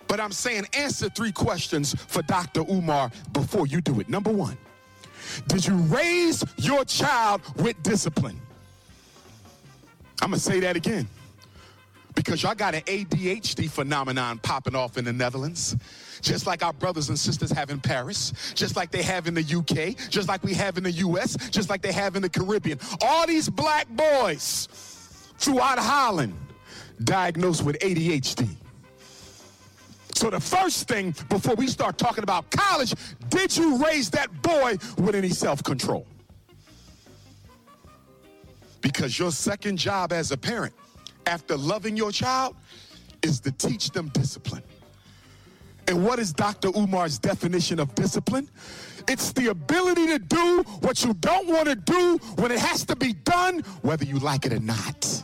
but 0.07 0.19
I'm 0.19 0.31
saying 0.31 0.65
answer 0.73 1.09
three 1.09 1.31
questions 1.31 1.93
for 1.93 2.23
Dr. 2.23 2.61
Umar 2.61 3.11
before 3.33 3.67
you 3.67 3.81
do 3.81 3.99
it. 3.99 4.09
Number 4.09 4.31
one, 4.31 4.57
did 5.47 5.63
you 5.63 5.75
raise 5.75 6.43
your 6.57 6.83
child 6.85 7.41
with 7.57 7.83
discipline? 7.83 8.41
I'm 10.21 10.29
gonna 10.29 10.39
say 10.39 10.59
that 10.61 10.75
again 10.75 11.07
because 12.15 12.41
y'all 12.41 12.55
got 12.55 12.73
an 12.73 12.81
ADHD 12.81 13.69
phenomenon 13.69 14.39
popping 14.39 14.75
off 14.75 14.97
in 14.97 15.05
the 15.05 15.13
Netherlands. 15.13 15.75
Just 16.21 16.47
like 16.47 16.63
our 16.63 16.73
brothers 16.73 17.09
and 17.09 17.19
sisters 17.19 17.51
have 17.51 17.69
in 17.69 17.79
Paris, 17.79 18.33
just 18.55 18.75
like 18.75 18.89
they 18.89 19.03
have 19.03 19.27
in 19.27 19.33
the 19.33 19.43
UK, 19.43 20.09
just 20.09 20.27
like 20.27 20.43
we 20.43 20.53
have 20.53 20.77
in 20.77 20.83
the 20.83 20.91
US, 20.91 21.35
just 21.49 21.69
like 21.69 21.81
they 21.81 21.91
have 21.91 22.15
in 22.15 22.21
the 22.21 22.29
Caribbean. 22.29 22.79
All 23.01 23.27
these 23.27 23.49
black 23.49 23.87
boys 23.89 24.67
throughout 25.37 25.77
Holland 25.77 26.33
diagnosed 27.03 27.63
with 27.63 27.77
ADHD. 27.79 28.47
So 30.13 30.29
the 30.29 30.39
first 30.39 30.87
thing 30.87 31.13
before 31.29 31.55
we 31.55 31.67
start 31.67 31.97
talking 31.97 32.23
about 32.23 32.49
college, 32.49 32.93
did 33.29 33.55
you 33.55 33.83
raise 33.83 34.09
that 34.11 34.41
boy 34.41 34.77
with 34.97 35.13
any 35.13 35.29
self-control? 35.29 36.07
Because 38.85 39.17
your 39.17 39.31
second 39.31 39.77
job 39.77 40.13
as 40.13 40.31
a 40.31 40.37
parent 40.37 40.71
after 41.25 41.57
loving 41.57 41.97
your 41.97 42.11
child 42.11 42.55
is 43.23 43.39
to 43.39 43.51
teach 43.51 43.89
them 43.89 44.09
discipline. 44.09 44.61
And 45.87 46.05
what 46.05 46.19
is 46.19 46.31
Dr. 46.31 46.67
Umar's 46.67 47.17
definition 47.17 47.79
of 47.79 47.95
discipline? 47.95 48.47
It's 49.07 49.33
the 49.33 49.47
ability 49.47 50.05
to 50.05 50.19
do 50.19 50.63
what 50.81 51.03
you 51.03 51.15
don't 51.15 51.47
want 51.47 51.67
to 51.67 51.73
do 51.73 52.19
when 52.35 52.51
it 52.51 52.59
has 52.59 52.85
to 52.85 52.95
be 52.95 53.13
done, 53.13 53.61
whether 53.81 54.05
you 54.05 54.19
like 54.19 54.45
it 54.45 54.53
or 54.53 54.59
not. 54.59 55.23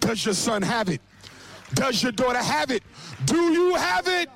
Does 0.00 0.24
your 0.24 0.34
son 0.34 0.60
have 0.60 0.88
it? 0.88 1.00
Does 1.74 2.02
your 2.02 2.10
daughter 2.10 2.42
have 2.42 2.72
it? 2.72 2.82
Do 3.26 3.40
you 3.52 3.76
have 3.76 4.08
it? 4.08 4.28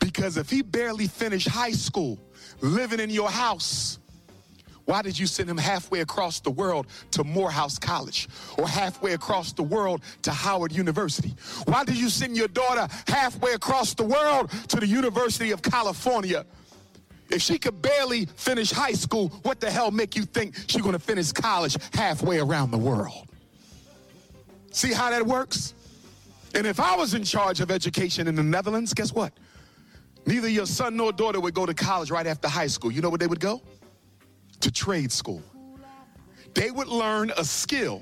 Because 0.00 0.36
if 0.36 0.50
he 0.50 0.60
barely 0.60 1.06
finished 1.06 1.48
high 1.48 1.72
school, 1.72 2.18
living 2.60 3.00
in 3.00 3.08
your 3.08 3.30
house, 3.30 3.98
why 4.92 5.00
did 5.00 5.18
you 5.18 5.26
send 5.26 5.48
him 5.48 5.56
halfway 5.56 6.00
across 6.00 6.40
the 6.40 6.50
world 6.50 6.86
to 7.12 7.24
Morehouse 7.24 7.78
College 7.78 8.28
or 8.58 8.68
halfway 8.68 9.14
across 9.14 9.50
the 9.54 9.62
world 9.62 10.02
to 10.20 10.30
Howard 10.30 10.70
University? 10.70 11.34
Why 11.64 11.82
did 11.82 11.96
you 11.96 12.10
send 12.10 12.36
your 12.36 12.48
daughter 12.48 12.86
halfway 13.06 13.54
across 13.54 13.94
the 13.94 14.04
world 14.04 14.50
to 14.68 14.76
the 14.76 14.86
University 14.86 15.50
of 15.50 15.62
California? 15.62 16.44
If 17.30 17.40
she 17.40 17.58
could 17.58 17.80
barely 17.80 18.26
finish 18.26 18.70
high 18.70 18.92
school, 18.92 19.28
what 19.44 19.60
the 19.60 19.70
hell 19.70 19.90
make 19.90 20.14
you 20.14 20.24
think 20.24 20.56
she's 20.66 20.82
going 20.82 20.92
to 20.92 20.98
finish 20.98 21.32
college 21.32 21.74
halfway 21.94 22.38
around 22.38 22.70
the 22.70 22.76
world? 22.76 23.28
See 24.72 24.92
how 24.92 25.08
that 25.08 25.24
works? 25.24 25.72
And 26.54 26.66
if 26.66 26.78
I 26.78 26.96
was 26.96 27.14
in 27.14 27.24
charge 27.24 27.62
of 27.62 27.70
education 27.70 28.28
in 28.28 28.34
the 28.34 28.42
Netherlands, 28.42 28.92
guess 28.92 29.10
what? 29.14 29.32
Neither 30.26 30.50
your 30.50 30.66
son 30.66 30.98
nor 30.98 31.14
daughter 31.14 31.40
would 31.40 31.54
go 31.54 31.64
to 31.64 31.72
college 31.72 32.10
right 32.10 32.26
after 32.26 32.46
high 32.46 32.66
school. 32.66 32.92
You 32.92 33.00
know 33.00 33.08
where 33.08 33.16
they 33.16 33.26
would 33.26 33.40
go? 33.40 33.62
To 34.62 34.70
trade 34.70 35.12
school. 35.12 35.42
They 36.54 36.70
would 36.70 36.88
learn 36.88 37.32
a 37.36 37.44
skill 37.44 38.00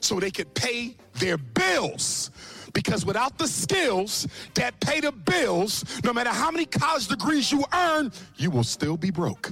so 0.00 0.20
they 0.20 0.30
could 0.30 0.54
pay 0.54 0.96
their 1.14 1.36
bills. 1.36 2.30
Because 2.72 3.04
without 3.04 3.38
the 3.38 3.48
skills 3.48 4.28
that 4.54 4.78
pay 4.80 5.00
the 5.00 5.10
bills, 5.10 5.84
no 6.04 6.12
matter 6.12 6.30
how 6.30 6.50
many 6.52 6.64
college 6.64 7.08
degrees 7.08 7.50
you 7.50 7.64
earn, 7.74 8.12
you 8.36 8.50
will 8.50 8.62
still 8.62 8.96
be 8.96 9.10
broke. 9.10 9.50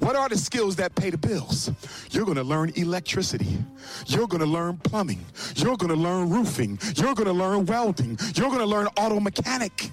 What 0.00 0.14
are 0.16 0.28
the 0.28 0.36
skills 0.36 0.76
that 0.76 0.94
pay 0.94 1.10
the 1.10 1.18
bills? 1.18 1.70
You're 2.10 2.24
going 2.24 2.36
to 2.36 2.44
learn 2.44 2.72
electricity. 2.76 3.58
You're 4.06 4.26
going 4.26 4.40
to 4.40 4.46
learn 4.46 4.78
plumbing. 4.78 5.24
You're 5.56 5.76
going 5.76 5.90
to 5.90 5.96
learn 5.96 6.28
roofing. 6.30 6.78
You're 6.96 7.14
going 7.14 7.28
to 7.28 7.32
learn 7.32 7.66
welding. 7.66 8.18
You're 8.34 8.48
going 8.48 8.60
to 8.60 8.66
learn 8.66 8.88
auto 8.96 9.20
mechanic. 9.20 9.90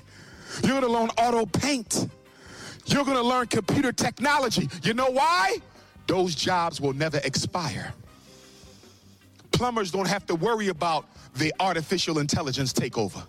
You're 0.63 0.81
going 0.81 0.91
to 0.93 0.99
learn 0.99 1.09
auto 1.17 1.45
paint. 1.45 2.09
You're 2.87 3.03
going 3.03 3.17
to 3.17 3.23
learn 3.23 3.47
computer 3.47 3.91
technology. 3.91 4.69
You 4.83 4.93
know 4.93 5.11
why? 5.11 5.57
Those 6.07 6.35
jobs 6.35 6.79
will 6.79 6.93
never 6.93 7.19
expire. 7.23 7.93
Plumbers 9.51 9.91
don't 9.91 10.07
have 10.07 10.25
to 10.27 10.35
worry 10.35 10.69
about 10.69 11.05
the 11.35 11.53
artificial 11.59 12.19
intelligence 12.19 12.71
takeover. 12.73 13.23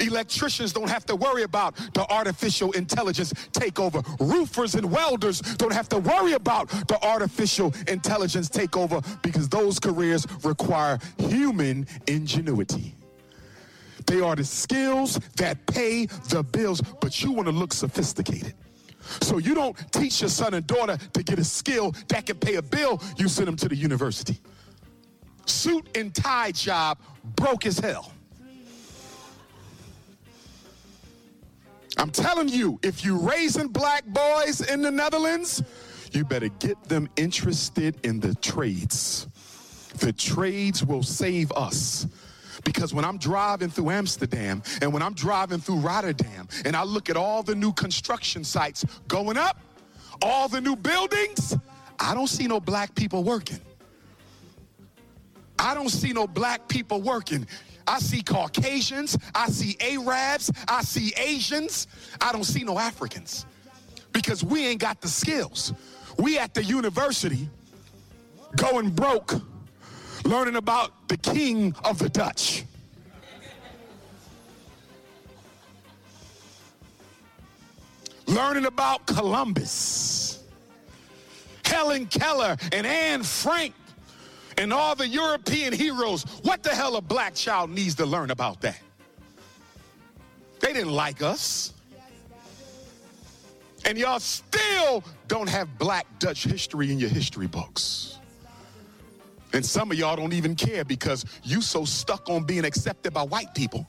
Electricians 0.00 0.72
don't 0.72 0.90
have 0.90 1.06
to 1.06 1.16
worry 1.16 1.44
about 1.44 1.74
the 1.94 2.06
artificial 2.10 2.72
intelligence 2.72 3.32
takeover. 3.52 4.04
Roofers 4.20 4.74
and 4.74 4.90
welders 4.90 5.40
don't 5.40 5.72
have 5.72 5.88
to 5.88 5.98
worry 5.98 6.32
about 6.32 6.68
the 6.88 6.98
artificial 7.02 7.74
intelligence 7.86 8.48
takeover 8.48 9.04
because 9.22 9.48
those 9.48 9.78
careers 9.78 10.26
require 10.44 10.98
human 11.16 11.86
ingenuity. 12.06 12.94
They 14.06 14.20
are 14.20 14.36
the 14.36 14.44
skills 14.44 15.18
that 15.36 15.64
pay 15.66 16.06
the 16.06 16.42
bills, 16.42 16.80
but 17.00 17.22
you 17.22 17.32
want 17.32 17.46
to 17.46 17.52
look 17.52 17.72
sophisticated. 17.72 18.54
So 19.20 19.38
you 19.38 19.54
don't 19.54 19.76
teach 19.92 20.20
your 20.20 20.30
son 20.30 20.54
and 20.54 20.66
daughter 20.66 20.96
to 21.12 21.22
get 21.22 21.38
a 21.38 21.44
skill 21.44 21.92
that 22.08 22.26
can 22.26 22.36
pay 22.36 22.56
a 22.56 22.62
bill, 22.62 23.02
you 23.16 23.28
send 23.28 23.48
them 23.48 23.56
to 23.56 23.68
the 23.68 23.76
university. 23.76 24.38
Suit 25.46 25.88
and 25.94 26.14
tie 26.14 26.52
job 26.52 26.98
broke 27.36 27.66
as 27.66 27.78
hell. 27.78 28.12
I'm 31.96 32.10
telling 32.10 32.48
you, 32.48 32.78
if 32.82 33.04
you 33.04 33.18
raising 33.18 33.68
black 33.68 34.04
boys 34.06 34.60
in 34.60 34.82
the 34.82 34.90
Netherlands, 34.90 35.62
you 36.12 36.24
better 36.24 36.48
get 36.48 36.82
them 36.84 37.08
interested 37.16 37.96
in 38.04 38.20
the 38.20 38.34
trades. 38.36 39.26
The 39.98 40.12
trades 40.12 40.84
will 40.84 41.02
save 41.02 41.50
us. 41.52 42.06
Because 42.64 42.92
when 42.92 43.04
I'm 43.04 43.18
driving 43.18 43.68
through 43.68 43.90
Amsterdam 43.90 44.62
and 44.80 44.92
when 44.92 45.02
I'm 45.02 45.14
driving 45.14 45.58
through 45.58 45.80
Rotterdam 45.80 46.48
and 46.64 46.74
I 46.74 46.82
look 46.82 47.08
at 47.10 47.16
all 47.16 47.42
the 47.42 47.54
new 47.54 47.72
construction 47.72 48.44
sites 48.44 48.84
going 49.06 49.36
up, 49.36 49.58
all 50.22 50.48
the 50.48 50.60
new 50.60 50.76
buildings, 50.76 51.56
I 51.98 52.14
don't 52.14 52.26
see 52.26 52.46
no 52.46 52.60
black 52.60 52.94
people 52.94 53.24
working. 53.24 53.60
I 55.58 55.74
don't 55.74 55.88
see 55.88 56.12
no 56.12 56.26
black 56.26 56.68
people 56.68 57.02
working. 57.02 57.46
I 57.86 57.98
see 58.00 58.22
Caucasians, 58.22 59.16
I 59.34 59.48
see 59.48 59.76
Arabs, 59.80 60.52
I 60.68 60.82
see 60.82 61.12
Asians. 61.16 61.86
I 62.20 62.32
don't 62.32 62.44
see 62.44 62.62
no 62.62 62.78
Africans 62.78 63.46
because 64.12 64.44
we 64.44 64.66
ain't 64.66 64.80
got 64.80 65.00
the 65.00 65.08
skills. 65.08 65.72
We 66.18 66.38
at 66.38 66.52
the 66.52 66.62
university 66.62 67.48
going 68.56 68.90
broke 68.90 69.40
learning 70.24 70.56
about 70.56 71.08
the 71.08 71.16
king 71.16 71.74
of 71.84 71.98
the 71.98 72.08
Dutch. 72.08 72.64
Learning 78.26 78.66
about 78.66 79.06
Columbus. 79.06 80.44
Helen 81.64 82.06
Keller 82.06 82.56
and 82.72 82.86
Anne 82.86 83.22
Frank 83.22 83.74
and 84.56 84.72
all 84.72 84.94
the 84.94 85.06
European 85.06 85.72
heroes. 85.72 86.24
What 86.42 86.62
the 86.62 86.70
hell 86.70 86.96
a 86.96 87.00
black 87.00 87.34
child 87.34 87.70
needs 87.70 87.94
to 87.96 88.06
learn 88.06 88.30
about 88.30 88.60
that? 88.62 88.80
They 90.60 90.72
didn't 90.72 90.92
like 90.92 91.22
us. 91.22 91.72
And 93.84 93.96
y'all 93.96 94.20
still 94.20 95.04
don't 95.28 95.48
have 95.48 95.78
black 95.78 96.06
Dutch 96.18 96.44
history 96.44 96.90
in 96.90 96.98
your 96.98 97.08
history 97.08 97.46
books. 97.46 98.17
And 99.52 99.64
some 99.64 99.90
of 99.90 99.98
y'all 99.98 100.16
don't 100.16 100.34
even 100.34 100.54
care 100.54 100.84
because 100.84 101.24
you 101.42 101.62
so 101.62 101.84
stuck 101.84 102.28
on 102.28 102.44
being 102.44 102.64
accepted 102.64 103.14
by 103.14 103.22
white 103.22 103.54
people. 103.54 103.86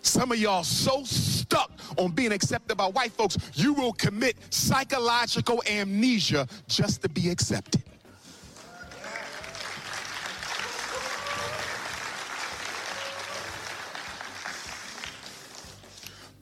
Some 0.00 0.32
of 0.32 0.38
y'all 0.38 0.64
so 0.64 1.02
stuck 1.04 1.70
on 1.96 2.12
being 2.12 2.32
accepted 2.32 2.76
by 2.76 2.86
white 2.86 3.12
folks, 3.12 3.38
you 3.54 3.72
will 3.72 3.92
commit 3.92 4.36
psychological 4.50 5.62
amnesia 5.66 6.46
just 6.68 7.02
to 7.02 7.08
be 7.08 7.30
accepted. 7.30 7.82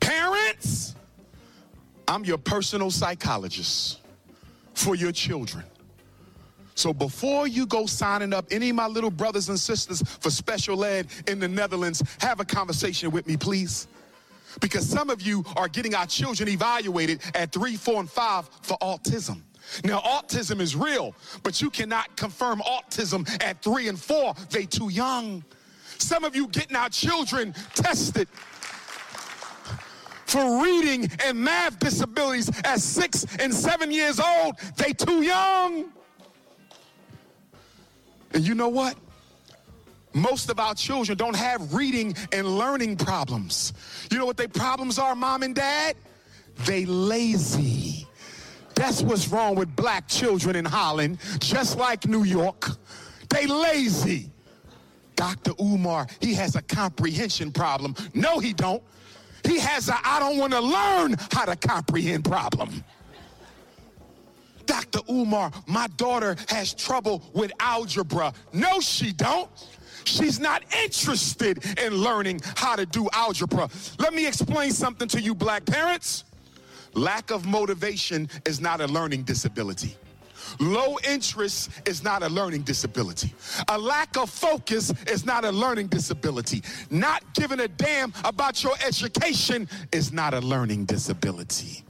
Parents, 0.00 0.96
I'm 2.08 2.24
your 2.24 2.38
personal 2.38 2.90
psychologist 2.90 4.00
for 4.74 4.96
your 4.96 5.12
children. 5.12 5.64
So 6.74 6.92
before 6.92 7.46
you 7.46 7.66
go 7.66 7.86
signing 7.86 8.32
up 8.32 8.46
any 8.50 8.70
of 8.70 8.76
my 8.76 8.86
little 8.86 9.10
brothers 9.10 9.48
and 9.48 9.58
sisters 9.58 10.02
for 10.02 10.30
special 10.30 10.84
ed 10.84 11.08
in 11.26 11.38
the 11.38 11.48
Netherlands, 11.48 12.02
have 12.20 12.40
a 12.40 12.44
conversation 12.44 13.10
with 13.10 13.26
me, 13.26 13.36
please. 13.36 13.86
Because 14.60 14.86
some 14.86 15.10
of 15.10 15.22
you 15.22 15.44
are 15.56 15.68
getting 15.68 15.94
our 15.94 16.06
children 16.06 16.48
evaluated 16.48 17.20
at 17.34 17.52
three, 17.52 17.76
four, 17.76 18.00
and 18.00 18.10
five 18.10 18.48
for 18.62 18.76
autism. 18.78 19.40
Now, 19.84 20.00
autism 20.00 20.60
is 20.60 20.76
real, 20.76 21.14
but 21.42 21.62
you 21.62 21.70
cannot 21.70 22.14
confirm 22.16 22.60
autism 22.60 23.28
at 23.42 23.62
three 23.62 23.88
and 23.88 23.98
four. 23.98 24.34
They 24.50 24.66
too 24.66 24.90
young. 24.90 25.44
Some 25.98 26.24
of 26.24 26.34
you 26.34 26.48
getting 26.48 26.76
our 26.76 26.88
children 26.88 27.54
tested 27.74 28.28
for 30.26 30.62
reading 30.62 31.10
and 31.24 31.38
math 31.38 31.78
disabilities 31.78 32.50
at 32.64 32.80
six 32.80 33.24
and 33.38 33.54
seven 33.54 33.90
years 33.90 34.18
old. 34.18 34.56
They 34.76 34.92
too 34.92 35.22
young. 35.22 35.92
And 38.34 38.46
you 38.46 38.54
know 38.54 38.68
what? 38.68 38.96
Most 40.14 40.50
of 40.50 40.60
our 40.60 40.74
children 40.74 41.16
don't 41.16 41.36
have 41.36 41.74
reading 41.74 42.14
and 42.32 42.46
learning 42.46 42.96
problems. 42.96 43.72
You 44.10 44.18
know 44.18 44.26
what 44.26 44.36
their 44.36 44.48
problems 44.48 44.98
are, 44.98 45.14
mom 45.14 45.42
and 45.42 45.54
dad? 45.54 45.96
They 46.66 46.84
lazy. 46.84 48.06
That's 48.74 49.02
what's 49.02 49.28
wrong 49.28 49.54
with 49.54 49.74
black 49.74 50.08
children 50.08 50.56
in 50.56 50.64
Holland, 50.64 51.18
just 51.38 51.78
like 51.78 52.06
New 52.06 52.24
York. 52.24 52.70
They 53.28 53.46
lazy. 53.46 54.30
Dr. 55.16 55.52
Umar, 55.60 56.06
he 56.20 56.34
has 56.34 56.56
a 56.56 56.62
comprehension 56.62 57.52
problem. 57.52 57.94
No, 58.14 58.38
he 58.38 58.52
don't. 58.52 58.82
He 59.44 59.58
has 59.58 59.88
a 59.88 59.98
I 60.04 60.20
don't 60.20 60.38
want 60.38 60.52
to 60.52 60.60
learn 60.60 61.16
how 61.32 61.44
to 61.44 61.56
comprehend 61.56 62.24
problem. 62.24 62.84
Dr. 64.72 65.00
Umar, 65.10 65.52
my 65.66 65.86
daughter 65.98 66.34
has 66.48 66.72
trouble 66.72 67.22
with 67.34 67.52
algebra. 67.60 68.32
No, 68.54 68.80
she 68.80 69.12
don't. 69.12 69.50
She's 70.04 70.40
not 70.40 70.62
interested 70.82 71.62
in 71.78 71.92
learning 71.96 72.40
how 72.56 72.76
to 72.76 72.86
do 72.86 73.06
algebra. 73.12 73.68
Let 73.98 74.14
me 74.14 74.26
explain 74.26 74.70
something 74.70 75.08
to 75.08 75.20
you, 75.20 75.34
black 75.34 75.66
parents. 75.66 76.24
Lack 76.94 77.30
of 77.30 77.44
motivation 77.44 78.30
is 78.46 78.62
not 78.62 78.80
a 78.80 78.86
learning 78.86 79.24
disability. 79.24 79.94
Low 80.58 80.96
interest 81.06 81.68
is 81.86 82.02
not 82.02 82.22
a 82.22 82.28
learning 82.30 82.62
disability. 82.62 83.34
A 83.68 83.78
lack 83.78 84.16
of 84.16 84.30
focus 84.30 84.90
is 85.06 85.26
not 85.26 85.44
a 85.44 85.52
learning 85.52 85.88
disability. 85.88 86.62
Not 86.88 87.22
giving 87.34 87.60
a 87.60 87.68
damn 87.68 88.14
about 88.24 88.64
your 88.64 88.72
education 88.86 89.68
is 89.92 90.14
not 90.14 90.32
a 90.32 90.40
learning 90.40 90.86
disability. 90.86 91.84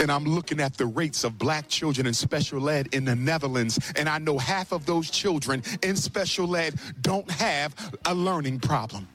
And 0.00 0.10
I'm 0.10 0.24
looking 0.24 0.60
at 0.60 0.76
the 0.76 0.86
rates 0.86 1.24
of 1.24 1.38
black 1.38 1.68
children 1.68 2.06
in 2.06 2.14
special 2.14 2.68
ed 2.68 2.88
in 2.92 3.04
the 3.04 3.16
Netherlands, 3.16 3.78
and 3.96 4.08
I 4.08 4.18
know 4.18 4.38
half 4.38 4.72
of 4.72 4.86
those 4.86 5.10
children 5.10 5.62
in 5.82 5.96
special 5.96 6.56
ed 6.56 6.74
don't 7.00 7.30
have 7.30 7.74
a 8.06 8.14
learning 8.14 8.60
problem. 8.60 9.08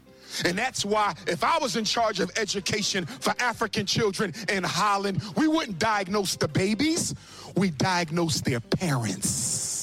And 0.46 0.58
that's 0.58 0.86
why, 0.86 1.14
if 1.28 1.44
I 1.44 1.58
was 1.60 1.76
in 1.76 1.84
charge 1.84 2.20
of 2.20 2.32
education 2.38 3.06
for 3.06 3.34
African 3.40 3.86
children 3.86 4.34
in 4.50 4.64
Holland, 4.64 5.22
we 5.36 5.48
wouldn't 5.48 5.78
diagnose 5.78 6.36
the 6.36 6.48
babies, 6.48 7.14
we 7.56 7.72
diagnose 7.72 8.42
their 8.42 8.62
parents. 8.62 9.81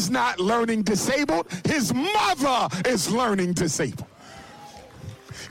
He's 0.00 0.08
not 0.08 0.40
learning 0.40 0.84
disabled, 0.84 1.46
his 1.66 1.92
mother 1.92 2.68
is 2.88 3.12
learning 3.12 3.52
disabled. 3.52 4.08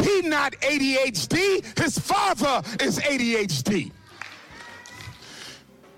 He 0.01 0.23
not 0.23 0.53
ADHD, 0.53 1.79
his 1.79 1.99
father 1.99 2.63
is 2.83 2.97
ADHD. 2.97 3.91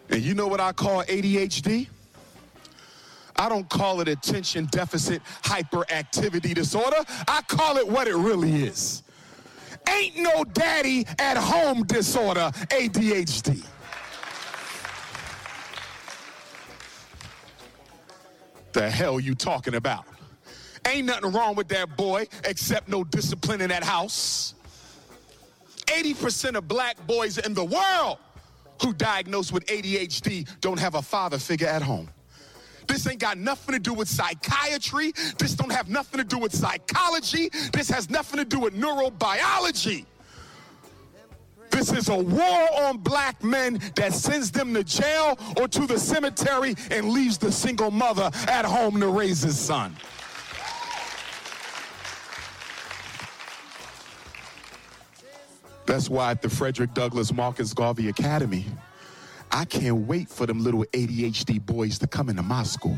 And 0.09 0.21
you 0.21 0.33
know 0.33 0.47
what 0.47 0.59
I 0.59 0.73
call 0.73 1.01
ADHD? 1.03 1.87
I 3.37 3.47
don't 3.47 3.69
call 3.69 4.01
it 4.01 4.09
attention 4.09 4.65
deficit 4.69 5.21
hyperactivity 5.43 6.53
disorder. 6.53 6.97
I 7.29 7.43
call 7.47 7.77
it 7.77 7.87
what 7.87 8.09
it 8.09 8.17
really 8.17 8.65
is. 8.65 9.01
Ain't 9.87 10.17
no 10.17 10.43
daddy 10.43 11.07
at 11.19 11.37
home 11.37 11.83
disorder, 11.83 12.51
ADHD. 12.67 13.63
The 18.74 18.89
hell 18.89 19.19
you 19.19 19.36
talking 19.36 19.76
about? 19.76 20.05
Ain't 20.88 21.05
nothing 21.05 21.32
wrong 21.32 21.55
with 21.55 21.67
that 21.69 21.95
boy 21.95 22.28
except 22.45 22.89
no 22.89 23.03
discipline 23.03 23.61
in 23.61 23.69
that 23.69 23.84
house. 23.84 24.55
80% 25.86 26.55
of 26.55 26.67
black 26.67 27.05
boys 27.05 27.38
in 27.38 27.53
the 27.53 27.65
world 27.65 28.17
who 28.82 28.93
diagnosed 28.93 29.51
with 29.51 29.65
ADHD 29.67 30.47
don't 30.61 30.80
have 30.80 30.95
a 30.95 31.01
father 31.01 31.38
figure 31.38 31.67
at 31.67 31.82
home. 31.82 32.09
This 32.88 33.07
ain't 33.07 33.19
got 33.19 33.38
nothing 33.38 33.74
to 33.74 33.80
do 33.80 33.93
with 33.93 34.07
psychiatry. 34.07 35.13
This 35.38 35.53
don't 35.53 35.72
have 35.72 35.89
nothing 35.89 36.17
to 36.17 36.24
do 36.24 36.38
with 36.38 36.53
psychology. 36.53 37.49
This 37.72 37.89
has 37.89 38.09
nothing 38.09 38.39
to 38.39 38.45
do 38.45 38.59
with 38.59 38.74
neurobiology. 38.74 40.05
This 41.72 41.91
is 41.91 42.09
a 42.09 42.15
war 42.15 42.67
on 42.80 42.97
black 42.97 43.43
men 43.43 43.82
that 43.95 44.13
sends 44.13 44.51
them 44.51 44.74
to 44.74 44.84
jail 44.84 45.39
or 45.57 45.67
to 45.69 45.88
the 45.88 45.97
cemetery 45.97 46.76
and 46.91 47.09
leaves 47.09 47.38
the 47.38 47.51
single 47.51 47.91
mother 47.91 48.30
at 48.47 48.65
home 48.65 48.99
to 48.99 49.07
raise 49.07 49.41
his 49.41 49.57
son. 49.57 49.95
That's 55.86 56.09
why 56.09 56.32
at 56.32 56.41
the 56.41 56.49
Frederick 56.49 56.93
Douglass 56.93 57.34
Marcus 57.34 57.74
Garvey 57.74 58.09
Academy, 58.09 58.65
I 59.51 59.65
can't 59.65 60.07
wait 60.07 60.30
for 60.30 60.45
them 60.45 60.63
little 60.63 60.86
ADHD 60.93 61.65
boys 61.65 61.99
to 61.99 62.07
come 62.07 62.30
into 62.30 62.43
my 62.43 62.63
school. 62.63 62.97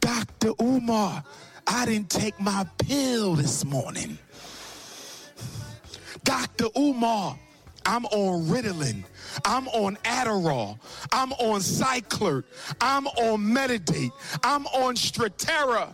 Dr. 0.00 0.52
Umar, 0.60 1.24
I 1.66 1.86
didn't 1.86 2.10
take 2.10 2.38
my 2.40 2.66
pill 2.78 3.34
this 3.34 3.64
morning. 3.64 4.18
Dr. 6.28 6.66
Umar, 6.76 7.38
I'm 7.86 8.04
on 8.04 8.46
Ritalin. 8.48 9.02
I'm 9.46 9.66
on 9.68 9.96
Adderall. 10.04 10.78
I'm 11.10 11.32
on 11.32 11.60
Cyclert. 11.60 12.44
I'm 12.82 13.06
on 13.06 13.40
Metadate. 13.40 14.10
I'm 14.44 14.66
on 14.66 14.94
Strattera. 14.94 15.90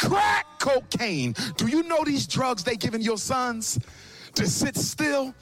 Crack 0.00 0.46
cocaine. 0.60 1.34
Do 1.56 1.66
you 1.66 1.82
know 1.82 2.04
these 2.04 2.28
drugs 2.28 2.62
they 2.62 2.76
giving 2.76 3.00
your 3.00 3.18
sons 3.18 3.80
to 4.36 4.46
sit 4.46 4.76
still 4.76 5.34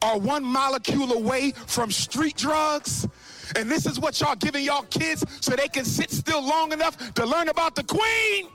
are 0.00 0.18
one 0.18 0.42
molecule 0.42 1.12
away 1.12 1.50
from 1.66 1.90
street 1.90 2.36
drugs? 2.38 3.06
And 3.56 3.70
this 3.70 3.84
is 3.84 4.00
what 4.00 4.18
y'all 4.22 4.36
giving 4.36 4.64
y'all 4.64 4.84
kids 4.84 5.22
so 5.42 5.54
they 5.54 5.68
can 5.68 5.84
sit 5.84 6.10
still 6.10 6.42
long 6.42 6.72
enough 6.72 7.12
to 7.12 7.26
learn 7.26 7.50
about 7.50 7.74
the 7.74 7.84
queen? 7.84 8.48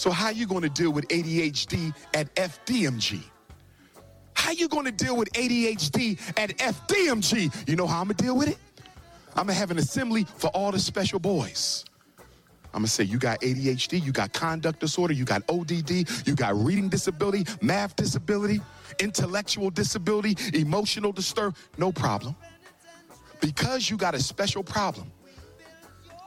So 0.00 0.10
how 0.10 0.30
you 0.30 0.46
going 0.46 0.62
to 0.62 0.70
deal 0.70 0.94
with 0.94 1.06
ADHD 1.08 1.94
at 2.14 2.34
FDMG? 2.34 3.22
How 4.32 4.50
you 4.50 4.66
going 4.66 4.86
to 4.86 4.92
deal 4.92 5.14
with 5.14 5.30
ADHD 5.34 6.18
at 6.38 6.56
FDMG? 6.56 7.68
You 7.68 7.76
know 7.76 7.86
how 7.86 8.00
I'm 8.00 8.06
going 8.06 8.16
to 8.16 8.24
deal 8.24 8.34
with 8.34 8.48
it? 8.48 8.56
I'm 9.36 9.44
going 9.44 9.48
to 9.48 9.60
have 9.60 9.70
an 9.70 9.76
assembly 9.76 10.26
for 10.38 10.48
all 10.54 10.72
the 10.72 10.78
special 10.78 11.18
boys. 11.18 11.84
I'm 12.72 12.82
to 12.82 12.88
say 12.88 13.04
you 13.04 13.18
got 13.18 13.42
ADHD, 13.42 14.02
you 14.02 14.10
got 14.10 14.32
conduct 14.32 14.80
disorder, 14.80 15.12
you 15.12 15.26
got 15.26 15.42
ODD, 15.50 16.26
you 16.26 16.34
got 16.34 16.56
reading 16.56 16.88
disability, 16.88 17.44
math 17.60 17.94
disability, 17.94 18.62
intellectual 19.00 19.68
disability, 19.68 20.34
emotional 20.58 21.12
disturb, 21.12 21.54
no 21.76 21.92
problem. 21.92 22.34
because 23.42 23.90
you 23.90 23.98
got 23.98 24.14
a 24.14 24.20
special 24.20 24.64
problem, 24.64 25.12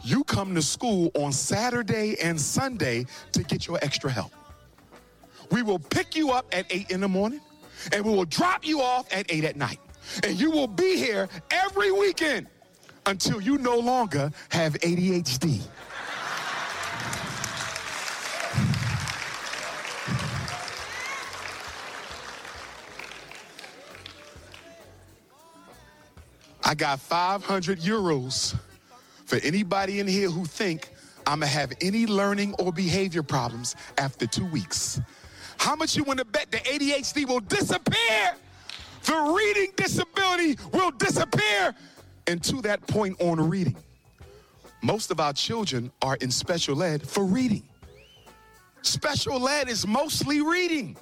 you 0.04 0.24
come 0.26 0.54
to 0.56 0.62
school 0.62 1.12
on 1.16 1.32
Saturday 1.32 2.16
and 2.22 2.40
Sunday 2.40 3.06
to 3.32 3.44
get 3.44 3.68
your 3.68 3.80
extra 3.82 4.12
help. 4.12 4.32
We 5.52 5.64
will 5.64 5.80
pick 5.80 6.16
you 6.16 6.32
up 6.32 6.46
at 6.52 6.66
8 6.70 6.92
in 6.92 7.02
the 7.02 7.08
morning 7.08 7.42
and 7.92 8.04
we 8.06 8.12
will 8.12 8.26
drop 8.26 8.66
you 8.66 8.82
off 8.82 9.12
at 9.14 9.26
8 9.30 9.44
at 9.46 9.56
night. 9.56 9.80
And 10.24 10.40
you 10.40 10.52
will 10.52 10.68
be 10.68 10.98
here 10.98 11.30
every 11.52 11.92
weekend 11.92 12.48
until 13.06 13.42
you 13.42 13.58
no 13.58 13.78
longer 13.78 14.32
have 14.50 14.74
ADHD. 14.74 15.62
I 26.66 26.76
got 26.76 27.00
500 27.00 27.80
euros 27.80 28.56
for 29.34 29.44
anybody 29.44 30.00
in 30.00 30.06
here 30.06 30.30
who 30.30 30.46
think 30.46 30.90
I'm 31.26 31.40
gonna 31.40 31.48
have 31.48 31.74
any 31.82 32.06
learning 32.06 32.54
or 32.60 32.72
behavior 32.72 33.24
problems 33.24 33.76
after 33.98 34.28
two 34.28 34.46
weeks. 34.46 35.02
How 35.58 35.76
much 35.76 35.96
you 35.96 36.04
want 36.04 36.20
to 36.20 36.26
bet 36.26 36.52
the 36.52 36.58
ADHD 36.58 37.28
will 37.28 37.40
disappear? 37.40 38.36
The 39.02 39.34
reading 39.36 39.72
disability 39.76 40.58
will 40.72 40.92
disappear. 40.92 41.74
And 42.28 42.44
to 42.44 42.62
that 42.62 42.86
point 42.86 43.20
on 43.20 43.50
reading, 43.50 43.76
most 44.84 45.10
of 45.10 45.20
our 45.20 45.34
children 45.34 45.92
are 46.04 46.18
in 46.18 46.30
special 46.30 46.84
ed 46.84 47.02
for 47.02 47.24
reading. 47.24 47.64
Special 48.84 49.50
ed 49.50 49.68
is 49.68 49.88
mostly 49.88 50.42
reading. 50.42 50.96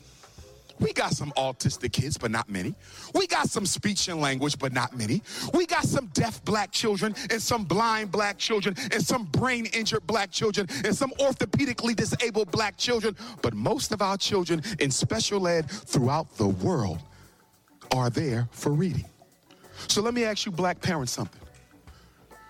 We 0.82 0.94
got 0.94 1.14
some 1.14 1.32
autistic 1.38 1.94
kids, 1.94 2.18
but 2.18 2.32
not 2.32 2.50
many. 2.50 2.74
We 3.14 3.28
got 3.28 3.50
some 3.50 3.66
speech 3.66 4.08
and 4.08 4.20
language, 4.20 4.58
but 4.58 4.74
not 4.74 4.98
many. 4.98 5.22
We 5.54 5.68
got 5.68 5.86
some 5.86 6.08
deaf 6.08 6.44
black 6.44 6.72
children 6.72 7.16
and 7.30 7.42
some 7.42 7.64
blind 7.64 8.12
black 8.12 8.40
children 8.40 8.76
and 8.92 9.02
some 9.02 9.26
brain 9.26 9.68
injured 9.68 10.06
black 10.08 10.32
children 10.32 10.68
and 10.84 10.96
some 10.96 11.12
orthopedically 11.20 11.96
disabled 11.96 12.52
black 12.52 12.78
children. 12.78 13.16
But 13.44 13.54
most 13.54 13.92
of 13.92 14.02
our 14.02 14.18
children 14.18 14.64
in 14.80 14.90
special 14.90 15.48
ed 15.48 15.70
throughout 15.70 16.36
the 16.38 16.48
world 16.48 17.00
are 17.92 18.10
there 18.10 18.50
for 18.52 18.72
reading. 18.72 19.06
So 19.88 20.02
let 20.02 20.14
me 20.14 20.24
ask 20.24 20.46
you, 20.46 20.52
black 20.52 20.82
parents, 20.82 21.12
something. 21.12 21.42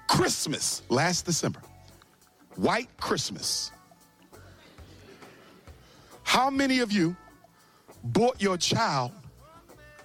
Christmas 0.08 0.84
last 0.90 1.26
December, 1.26 1.62
white 2.56 2.90
Christmas. 2.98 3.72
How 6.24 6.50
many 6.50 6.80
of 6.80 6.92
you 6.92 7.16
bought 8.04 8.42
your 8.42 8.58
child 8.58 9.12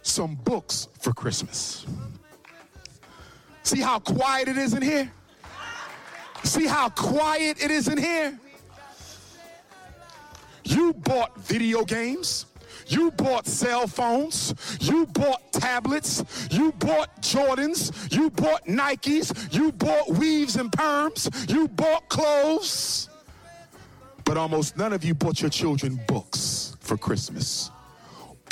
some 0.02 0.34
books 0.36 0.88
for 1.00 1.12
Christmas. 1.12 1.86
See 3.62 3.80
how 3.80 3.98
quiet 3.98 4.48
it 4.48 4.56
is 4.56 4.74
in 4.74 4.82
here? 4.82 5.10
See 6.44 6.66
how 6.66 6.88
quiet 6.88 7.62
it 7.62 7.70
is 7.70 7.88
in 7.88 7.98
here? 7.98 8.38
You 10.64 10.92
bought 10.92 11.36
video 11.40 11.84
games. 11.84 12.46
You 12.86 13.10
bought 13.10 13.46
cell 13.46 13.88
phones. 13.88 14.54
You 14.80 15.06
bought 15.06 15.52
tablets. 15.52 16.24
You 16.50 16.72
bought 16.72 17.20
Jordans. 17.20 18.12
You 18.12 18.30
bought 18.30 18.64
Nikes. 18.66 19.52
You 19.52 19.72
bought 19.72 20.10
weaves 20.10 20.56
and 20.56 20.70
perms. 20.70 21.50
You 21.50 21.66
bought 21.66 22.08
clothes. 22.08 23.08
But 24.24 24.36
almost 24.36 24.76
none 24.76 24.92
of 24.92 25.04
you 25.04 25.14
bought 25.14 25.40
your 25.40 25.50
children 25.50 26.00
books 26.06 26.76
for 26.80 26.96
Christmas 26.96 27.70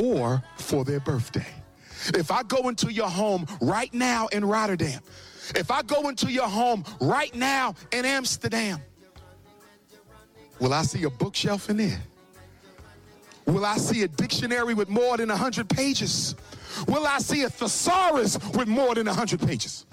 or 0.02 0.42
for 0.56 0.84
their 0.84 1.00
birthday. 1.00 1.46
If 2.08 2.30
I 2.30 2.42
go 2.42 2.68
into 2.68 2.92
your 2.92 3.08
home 3.08 3.46
right 3.60 3.92
now 3.94 4.26
in 4.28 4.44
Rotterdam, 4.44 5.00
if 5.54 5.70
I 5.70 5.82
go 5.82 6.08
into 6.08 6.30
your 6.30 6.48
home 6.48 6.84
right 7.00 7.34
now 7.34 7.74
in 7.92 8.04
Amsterdam, 8.04 8.80
will 10.58 10.72
I 10.72 10.82
see 10.82 11.04
a 11.04 11.10
bookshelf 11.10 11.70
in 11.70 11.78
there? 11.78 12.00
Will 13.46 13.64
I 13.64 13.76
see 13.76 14.02
a 14.02 14.08
dictionary 14.08 14.74
with 14.74 14.88
more 14.88 15.16
than 15.16 15.28
100 15.28 15.68
pages? 15.68 16.34
Will 16.88 17.06
I 17.06 17.18
see 17.18 17.42
a 17.42 17.50
thesaurus 17.50 18.38
with 18.54 18.68
more 18.68 18.94
than 18.94 19.06
100 19.06 19.40
pages? 19.40 19.86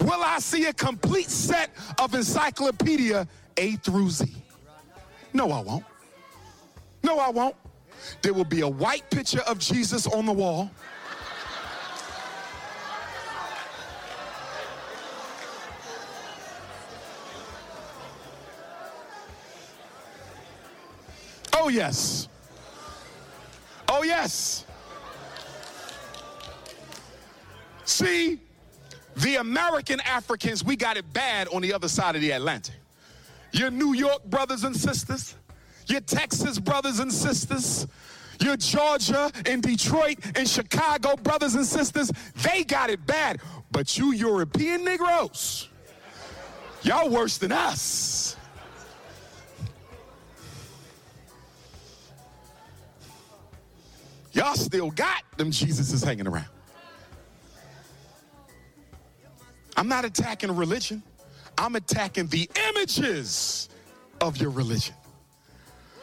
Will 0.00 0.22
I 0.22 0.38
see 0.40 0.66
a 0.66 0.72
complete 0.72 1.30
set 1.30 1.70
of 1.98 2.14
encyclopedia 2.14 3.26
A 3.56 3.72
through 3.76 4.10
Z? 4.10 4.26
No, 5.32 5.50
I 5.52 5.60
won't. 5.60 5.84
No, 7.02 7.18
I 7.18 7.30
won't. 7.30 7.56
There 8.22 8.32
will 8.32 8.44
be 8.44 8.60
a 8.60 8.68
white 8.68 9.08
picture 9.10 9.42
of 9.46 9.58
Jesus 9.58 10.06
on 10.06 10.26
the 10.26 10.32
wall. 10.32 10.70
Oh, 21.54 21.68
yes. 21.68 22.28
Oh, 23.88 24.02
yes. 24.02 24.64
See, 27.84 28.38
the 29.16 29.36
American 29.36 30.00
Africans, 30.00 30.62
we 30.62 30.76
got 30.76 30.96
it 30.96 31.12
bad 31.12 31.48
on 31.48 31.62
the 31.62 31.72
other 31.72 31.88
side 31.88 32.14
of 32.14 32.20
the 32.22 32.30
Atlantic. 32.30 32.74
Your 33.52 33.70
New 33.70 33.94
York 33.94 34.24
brothers 34.24 34.64
and 34.64 34.76
sisters, 34.76 35.34
your 35.88 36.00
Texas 36.00 36.58
brothers 36.58 36.98
and 36.98 37.12
sisters, 37.12 37.86
your 38.40 38.56
Georgia 38.56 39.30
and 39.46 39.62
Detroit 39.62 40.18
and 40.36 40.48
Chicago 40.48 41.16
brothers 41.16 41.54
and 41.54 41.66
sisters, 41.66 42.10
they 42.42 42.64
got 42.64 42.90
it 42.90 43.04
bad. 43.06 43.40
But 43.70 43.98
you 43.98 44.12
European 44.12 44.84
Negroes, 44.84 45.68
y'all 46.82 47.10
worse 47.10 47.38
than 47.38 47.52
us. 47.52 48.36
Y'all 54.32 54.54
still 54.54 54.90
got 54.90 55.24
them 55.36 55.50
Jesuses 55.50 56.04
hanging 56.04 56.28
around. 56.28 56.46
I'm 59.76 59.88
not 59.88 60.04
attacking 60.04 60.54
religion. 60.54 61.02
I'm 61.56 61.74
attacking 61.74 62.28
the 62.28 62.48
images 62.70 63.68
of 64.20 64.36
your 64.36 64.50
religion. 64.50 64.94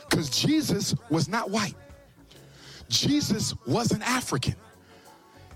Because 0.10 0.30
Jesus 0.30 0.96
was 1.10 1.28
not 1.28 1.50
white. 1.50 1.76
Jesus 2.90 3.54
wasn't 3.66 4.04
African. 4.04 4.56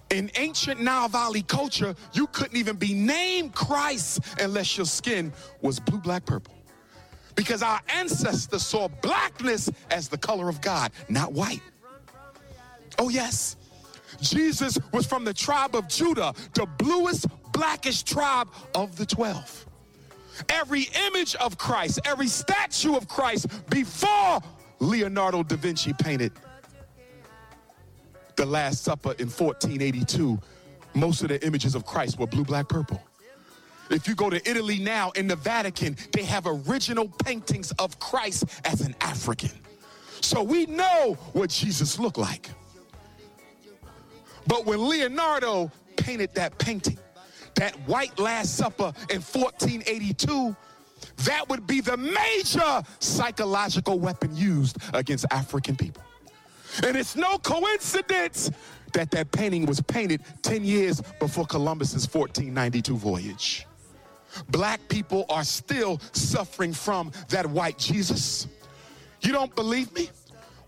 In 0.09 0.31
ancient 0.35 0.81
Nile 0.81 1.07
Valley 1.07 1.43
culture, 1.43 1.95
you 2.13 2.27
couldn't 2.27 2.57
even 2.57 2.75
be 2.75 2.93
named 2.93 3.53
Christ 3.53 4.21
unless 4.39 4.75
your 4.75 4.87
skin 4.87 5.31
was 5.61 5.79
blue, 5.79 5.99
black, 5.99 6.25
purple. 6.25 6.55
Because 7.35 7.61
our 7.61 7.79
ancestors 7.89 8.65
saw 8.65 8.87
blackness 8.87 9.69
as 9.91 10.07
the 10.07 10.17
color 10.17 10.49
of 10.49 10.61
God, 10.61 10.91
not 11.09 11.31
white. 11.31 11.61
Oh, 12.97 13.09
yes. 13.09 13.55
Jesus 14.19 14.77
was 14.91 15.05
from 15.05 15.23
the 15.23 15.33
tribe 15.33 15.75
of 15.75 15.87
Judah, 15.87 16.33
the 16.53 16.65
bluest, 16.65 17.27
blackest 17.51 18.07
tribe 18.07 18.49
of 18.73 18.97
the 18.97 19.05
12. 19.05 19.67
Every 20.47 20.87
image 21.07 21.35
of 21.35 21.57
Christ, 21.57 21.99
every 22.05 22.27
statue 22.27 22.95
of 22.95 23.07
Christ 23.07 23.47
before 23.69 24.39
Leonardo 24.79 25.43
da 25.43 25.55
Vinci 25.55 25.93
painted 25.93 26.31
the 28.35 28.45
Last 28.45 28.83
Supper 28.85 29.11
in 29.19 29.27
1482, 29.27 30.39
most 30.93 31.21
of 31.23 31.27
the 31.27 31.45
images 31.45 31.75
of 31.75 31.85
Christ 31.85 32.17
were 32.17 32.27
blue, 32.27 32.45
black, 32.45 32.69
purple. 32.69 33.03
If 33.89 34.07
you 34.07 34.15
go 34.15 34.29
to 34.29 34.49
Italy 34.49 34.79
now 34.79 35.11
in 35.11 35.27
the 35.27 35.35
Vatican, 35.35 35.97
they 36.13 36.23
have 36.23 36.45
original 36.45 37.09
paintings 37.25 37.71
of 37.73 37.99
Christ 37.99 38.45
as 38.63 38.81
an 38.81 38.95
African. 39.01 39.51
So 40.21 40.43
we 40.43 40.67
know 40.67 41.17
what 41.33 41.49
Jesus 41.49 41.99
looked 41.99 42.17
like. 42.17 42.49
But 44.47 44.65
when 44.65 44.87
Leonardo 44.87 45.71
painted 45.97 46.33
that 46.35 46.57
painting, 46.59 46.97
that 47.59 47.75
white 47.87 48.17
Last 48.17 48.55
Supper 48.55 48.93
in 49.09 49.21
1482, 49.21 50.55
that 51.25 51.49
would 51.49 51.67
be 51.67 51.81
the 51.81 51.97
major 51.97 52.81
psychological 52.99 53.99
weapon 53.99 54.33
used 54.33 54.77
against 54.93 55.25
African 55.29 55.75
people. 55.75 56.01
And 56.83 56.95
it's 56.95 57.17
no 57.17 57.37
coincidence 57.39 58.49
that 58.93 59.11
that 59.11 59.31
painting 59.31 59.65
was 59.65 59.81
painted 59.81 60.21
10 60.41 60.63
years 60.63 61.01
before 61.19 61.45
Columbus's 61.45 62.05
1492 62.05 62.95
voyage. 62.95 63.67
Black 64.51 64.79
people 64.87 65.25
are 65.29 65.43
still 65.43 65.99
suffering 66.13 66.71
from 66.71 67.11
that 67.27 67.45
white 67.45 67.77
Jesus. 67.77 68.47
You 69.19 69.33
don't 69.33 69.53
believe 69.53 69.93
me? 69.93 70.09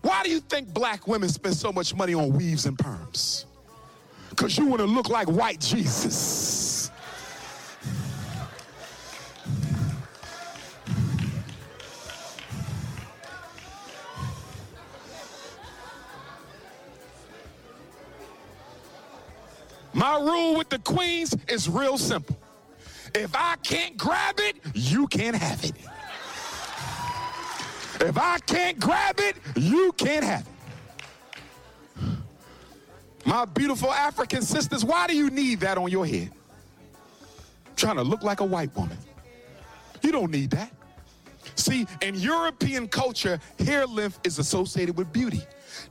Why 0.02 0.22
do 0.24 0.30
you 0.30 0.40
think 0.40 0.74
black 0.74 1.08
women 1.08 1.30
spend 1.30 1.56
so 1.56 1.72
much 1.72 1.94
money 1.94 2.12
on 2.12 2.36
weaves 2.36 2.66
and 2.66 2.76
perms? 2.76 3.46
Because 4.28 4.58
you 4.58 4.66
want 4.66 4.80
to 4.80 4.86
look 4.86 5.08
like 5.08 5.28
white 5.28 5.60
Jesus. 5.60 6.71
My 20.02 20.18
rule 20.18 20.56
with 20.56 20.68
the 20.68 20.80
queens 20.80 21.32
is 21.46 21.68
real 21.68 21.96
simple. 21.96 22.36
If 23.14 23.36
I 23.36 23.54
can't 23.62 23.96
grab 23.96 24.34
it, 24.40 24.56
you 24.74 25.06
can't 25.06 25.36
have 25.36 25.62
it. 25.62 25.74
If 28.00 28.18
I 28.18 28.38
can't 28.40 28.80
grab 28.80 29.20
it, 29.20 29.36
you 29.54 29.92
can't 29.92 30.24
have 30.24 30.44
it. 30.48 32.08
My 33.24 33.44
beautiful 33.44 33.92
African 33.92 34.42
sisters, 34.42 34.84
why 34.84 35.06
do 35.06 35.16
you 35.16 35.30
need 35.30 35.60
that 35.60 35.78
on 35.78 35.88
your 35.88 36.04
head? 36.04 36.32
Trying 37.76 37.94
to 37.94 38.02
look 38.02 38.24
like 38.24 38.40
a 38.40 38.44
white 38.44 38.74
woman. 38.76 38.98
You 40.02 40.10
don't 40.10 40.32
need 40.32 40.50
that. 40.50 40.72
See, 41.62 41.86
in 42.00 42.16
European 42.16 42.88
culture, 42.88 43.38
hair 43.60 43.86
length 43.86 44.18
is 44.24 44.40
associated 44.40 44.96
with 44.96 45.12
beauty. 45.12 45.42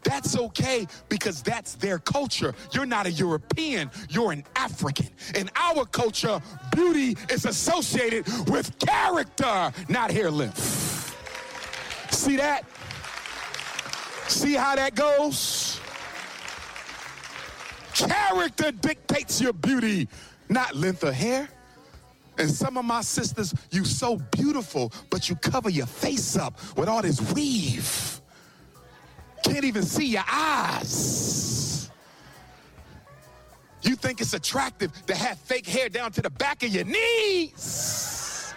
That's 0.03 0.38
okay 0.38 0.86
because 1.07 1.41
that's 1.41 1.76
their 1.76 1.97
culture. 1.97 2.53
You're 2.74 2.86
not 2.86 3.05
a 3.05 3.11
European, 3.11 3.89
you're 4.09 4.34
an 4.34 4.43
African. 4.57 5.07
In 5.34 5.49
our 5.55 5.86
culture, 5.86 6.41
beauty 6.76 7.15
is 7.30 7.45
associated 7.45 8.28
with 8.49 8.78
character, 8.80 9.72
not 9.88 10.11
hair 10.11 10.30
length. 10.30 11.15
See 12.11 12.36
that? 12.36 12.65
See 14.28 14.55
how 14.55 14.76
that 14.76 14.93
goes? 14.93 15.80
Character 17.93 18.74
dictates 18.74 19.39
your 19.39 19.53
beauty, 19.53 20.09
not 20.49 20.76
length 20.76 21.05
of 21.05 21.13
hair. 21.13 21.47
And 22.38 22.49
some 22.49 22.77
of 22.77 22.86
my 22.86 23.01
sisters, 23.01 23.53
you 23.71 23.86
so 23.86 24.17
beautiful, 24.32 24.91
but 25.09 25.29
you 25.29 25.36
cover 25.36 25.69
your 25.69 25.86
face 25.86 26.38
up 26.38 26.57
with 26.77 26.88
all 26.88 27.01
this 27.01 27.21
weave. 27.34 28.21
Can't 29.43 29.65
even 29.65 29.84
see 29.84 30.07
your 30.07 30.23
eyes. 30.29 31.89
You 33.82 33.95
think 33.95 34.21
it's 34.21 34.34
attractive 34.34 34.91
to 35.07 35.15
have 35.15 35.39
fake 35.39 35.67
hair 35.67 35.89
down 35.89 36.11
to 36.13 36.21
the 36.21 36.29
back 36.29 36.63
of 36.63 36.69
your 36.69 36.86
knees. 36.86 38.53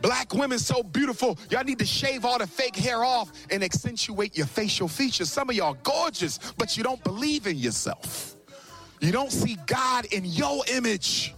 Black 0.00 0.32
women 0.32 0.58
so 0.58 0.82
beautiful, 0.82 1.38
y'all 1.50 1.62
need 1.62 1.78
to 1.78 1.84
shave 1.84 2.24
all 2.24 2.38
the 2.38 2.46
fake 2.46 2.76
hair 2.76 3.04
off 3.04 3.30
and 3.50 3.62
accentuate 3.62 4.36
your 4.36 4.46
facial 4.46 4.88
features. 4.88 5.30
Some 5.30 5.50
of 5.50 5.56
y'all 5.56 5.76
gorgeous, 5.82 6.38
but 6.56 6.76
you 6.76 6.82
don't 6.82 7.02
believe 7.04 7.46
in 7.46 7.58
yourself. 7.58 8.36
You 9.00 9.12
don't 9.12 9.32
see 9.32 9.56
God 9.66 10.04
in 10.06 10.24
your 10.24 10.62
image. 10.68 11.34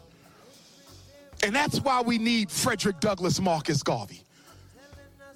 And 1.45 1.55
that's 1.55 1.81
why 1.81 2.03
we 2.03 2.19
need 2.19 2.51
Frederick 2.51 3.01
Douglass 3.01 3.41
Marcus 3.41 3.83
Garvey 3.83 4.23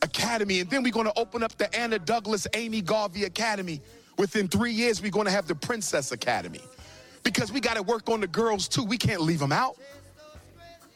Academy. 0.03 0.61
And 0.61 0.71
then 0.71 0.83
we're 0.83 0.93
going 0.93 1.07
to 1.07 1.19
open 1.19 1.43
up 1.43 1.57
the 1.57 1.75
Anna 1.75 1.99
Douglass 1.99 2.47
Amy 2.55 2.81
Garvey 2.81 3.25
Academy. 3.25 3.81
Within 4.19 4.49
three 4.49 4.73
years, 4.73 5.03
we're 5.03 5.11
going 5.11 5.27
to 5.27 5.33
have 5.33 5.47
the 5.47 5.55
Princess 5.55 6.13
Academy. 6.13 6.61
Because 7.23 7.53
we 7.53 7.61
got 7.61 7.75
to 7.75 7.83
work 7.83 8.09
on 8.09 8.21
the 8.21 8.27
girls 8.27 8.69
too. 8.69 8.85
We 8.85 8.99
can't 8.99 9.21
leave 9.21 9.41
them 9.41 9.53
out. 9.53 9.77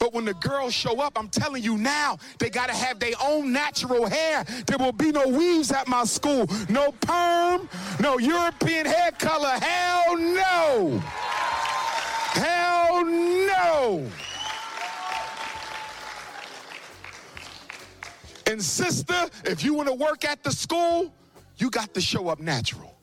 But 0.00 0.14
when 0.14 0.24
the 0.24 0.32
girls 0.34 0.72
show 0.72 0.98
up, 1.00 1.12
I'm 1.16 1.28
telling 1.28 1.62
you 1.62 1.76
now, 1.76 2.16
they 2.38 2.48
got 2.48 2.70
to 2.70 2.74
have 2.74 2.98
their 2.98 3.12
own 3.22 3.52
natural 3.52 4.06
hair. 4.06 4.44
There 4.66 4.78
will 4.78 4.92
be 4.92 5.12
no 5.12 5.28
weaves 5.28 5.70
at 5.70 5.86
my 5.86 6.04
school. 6.04 6.46
No 6.70 6.90
perm, 6.92 7.68
no 8.00 8.18
European 8.18 8.86
hair 8.86 9.10
color. 9.12 9.50
Hell 9.60 10.16
no. 10.16 11.02
Hell 12.32 13.04
no. 13.04 14.10
And 18.46 18.62
sister, 18.62 19.28
if 19.44 19.62
you 19.62 19.74
want 19.74 19.88
to 19.88 19.94
work 19.94 20.24
at 20.24 20.42
the 20.42 20.50
school, 20.50 21.12
you 21.58 21.68
got 21.68 21.92
to 21.92 22.00
show 22.00 22.28
up 22.28 22.40
natural. 22.40 22.96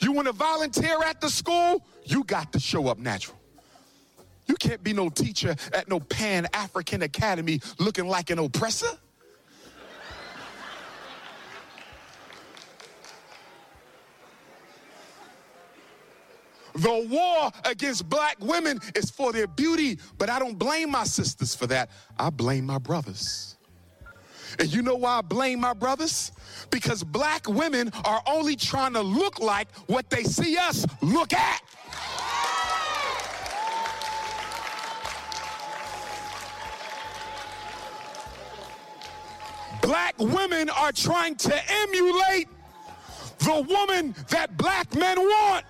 You 0.00 0.12
want 0.12 0.28
to 0.28 0.32
volunteer 0.32 1.02
at 1.02 1.20
the 1.20 1.28
school, 1.28 1.84
you 2.04 2.22
got 2.22 2.52
to 2.52 2.60
show 2.60 2.86
up 2.86 2.98
natural. 2.98 3.36
You 4.46 4.54
can't 4.56 4.82
be 4.82 4.92
no 4.92 5.08
teacher 5.08 5.56
at 5.72 5.88
no 5.88 6.00
Pan 6.00 6.46
African 6.52 7.02
Academy 7.02 7.60
looking 7.78 8.06
like 8.06 8.30
an 8.30 8.38
oppressor. 8.38 8.98
The 16.74 17.08
war 17.10 17.50
against 17.64 18.08
black 18.08 18.36
women 18.38 18.80
is 18.94 19.10
for 19.10 19.32
their 19.32 19.46
beauty, 19.46 19.98
but 20.18 20.28
I 20.28 20.38
don't 20.38 20.58
blame 20.58 20.90
my 20.90 21.04
sisters 21.04 21.54
for 21.54 21.66
that. 21.68 21.90
I 22.18 22.28
blame 22.28 22.66
my 22.66 22.78
brothers. 22.78 23.56
And 24.58 24.72
you 24.72 24.82
know 24.82 24.94
why 24.94 25.18
I 25.18 25.22
blame 25.22 25.60
my 25.60 25.72
brothers? 25.72 26.32
Because 26.70 27.02
black 27.02 27.48
women 27.48 27.90
are 28.04 28.22
only 28.26 28.56
trying 28.56 28.92
to 28.92 29.00
look 29.00 29.40
like 29.40 29.74
what 29.86 30.10
they 30.10 30.22
see 30.22 30.56
us 30.56 30.86
look 31.02 31.32
at. 31.32 31.62
Black 39.82 40.14
women 40.18 40.70
are 40.70 40.92
trying 40.92 41.34
to 41.36 41.70
emulate 41.70 42.48
the 43.38 43.66
woman 43.68 44.14
that 44.28 44.56
black 44.56 44.94
men 44.94 45.18
want. 45.18 45.64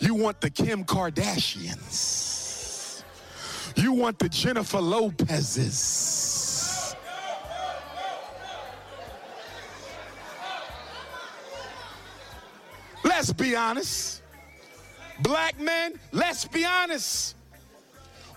You 0.00 0.14
want 0.14 0.40
the 0.40 0.50
Kim 0.50 0.84
Kardashians. 0.84 3.02
You 3.76 3.92
want 3.92 4.18
the 4.18 4.28
Jennifer 4.28 4.80
Lopez's. 4.80 6.94
Let's 13.04 13.32
be 13.32 13.56
honest. 13.56 14.22
Black 15.20 15.58
men, 15.58 15.98
let's 16.12 16.44
be 16.44 16.64
honest. 16.64 17.34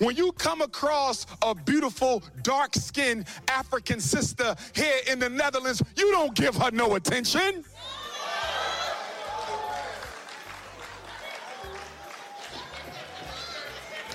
When 0.01 0.15
you 0.15 0.31
come 0.31 0.61
across 0.63 1.27
a 1.43 1.53
beautiful, 1.53 2.23
dark 2.41 2.73
skinned 2.73 3.27
African 3.47 3.99
sister 3.99 4.55
here 4.73 4.97
in 5.07 5.19
the 5.19 5.29
Netherlands, 5.29 5.83
you 5.95 6.11
don't 6.11 6.33
give 6.33 6.55
her 6.55 6.71
no 6.71 6.95
attention. 6.95 7.63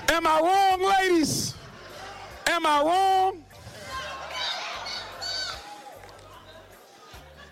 Am 0.09 0.27
I 0.27 0.41
wrong, 0.41 0.83
ladies? 0.83 1.55
Am 2.49 2.67
I 2.67 2.83
wrong? 2.83 3.45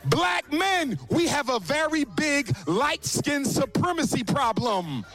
Black 0.07 0.53
men, 0.53 0.99
we 1.09 1.29
have 1.29 1.51
a 1.51 1.61
very 1.61 2.05
big 2.05 2.53
light 2.67 3.05
skin 3.05 3.45
supremacy 3.45 4.25
problem. 4.25 5.07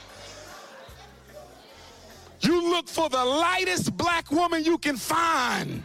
You 2.41 2.69
look 2.69 2.87
for 2.87 3.09
the 3.09 3.23
lightest 3.23 3.95
black 3.97 4.31
woman 4.31 4.63
you 4.63 4.77
can 4.77 4.95
find. 4.95 5.83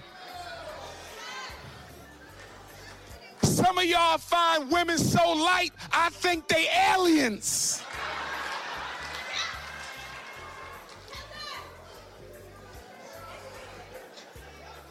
Some 3.43 3.79
of 3.79 3.85
y'all 3.85 4.19
find 4.19 4.71
women 4.71 4.99
so 4.99 5.33
light, 5.33 5.73
I 5.93 6.11
think 6.11 6.49
they 6.49 6.67
aliens. 6.93 7.83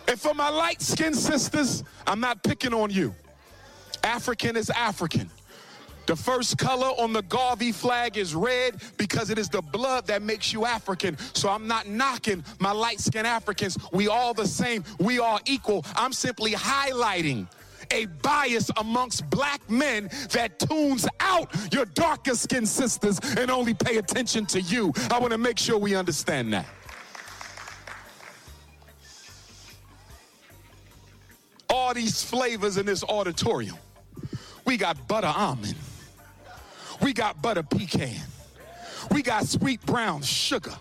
And 0.08 0.20
for 0.20 0.34
my 0.34 0.50
light 0.50 0.82
skinned 0.82 1.16
sisters, 1.16 1.84
I'm 2.06 2.20
not 2.20 2.44
picking 2.44 2.74
on 2.74 2.92
you. 2.92 3.16
African 4.04 4.56
is 4.58 4.70
African. 4.70 5.30
The 6.06 6.16
first 6.16 6.58
color 6.58 6.88
on 6.88 7.14
the 7.14 7.22
Garvey 7.24 7.72
flag 7.72 8.18
is 8.18 8.36
red 8.36 8.82
because 8.98 9.30
it 9.30 9.38
is 9.38 9.48
the 9.48 9.62
blood 9.62 10.06
that 10.08 10.22
makes 10.22 10.52
you 10.52 10.66
African. 10.66 11.18
So 11.34 11.50
I'm 11.50 11.66
not 11.68 11.88
knocking 11.88 12.44
my 12.60 12.72
light 12.72 13.00
skinned 13.00 13.28
Africans. 13.28 13.78
We 13.94 14.10
all 14.10 14.34
the 14.34 14.48
same. 14.48 14.84
We 15.00 15.20
are 15.20 15.40
equal. 15.46 15.86
I'm 15.96 16.12
simply 16.12 16.52
highlighting 16.52 17.48
a 17.92 18.06
bias 18.22 18.70
amongst 18.78 19.30
black 19.30 19.70
men 19.70 20.10
that 20.32 20.60
tunes 20.60 21.08
out 21.20 21.50
your 21.72 21.86
darker 21.86 22.36
skinned 22.36 22.68
sisters 22.68 23.20
and 23.38 23.50
only 23.50 23.74
pay 23.74 23.98
attention 23.98 24.46
to 24.48 24.60
you. 24.60 24.92
I 25.10 25.20
want 25.20 25.32
to 25.32 25.38
make 25.38 25.58
sure 25.58 25.78
we 25.78 25.96
understand 25.96 26.52
that. 26.54 26.66
All 31.70 31.94
these 31.94 32.24
flavors 32.24 32.78
in 32.78 32.86
this 32.86 33.04
auditorium. 33.04 33.78
We 34.66 34.78
got 34.78 35.08
butter 35.08 35.32
almond. 35.34 35.76
We 37.04 37.12
got 37.12 37.42
butter 37.42 37.64
pecan. 37.64 38.16
We 39.12 39.22
got 39.22 39.46
sweet 39.46 39.86
brown 39.86 40.22
sugar. 40.22 40.74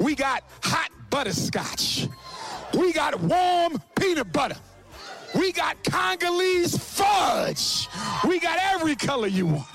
We 0.00 0.14
got 0.14 0.42
hot 0.62 0.90
butterscotch. 1.10 2.08
We 2.72 2.92
got 2.92 3.20
warm 3.20 3.82
peanut 4.00 4.32
butter. 4.32 4.56
We 5.34 5.52
got 5.52 5.82
Congolese 5.84 6.76
fudge. 6.78 7.88
We 8.26 8.40
got 8.40 8.58
every 8.60 8.96
color 8.96 9.26
you 9.26 9.46
want. 9.46 9.66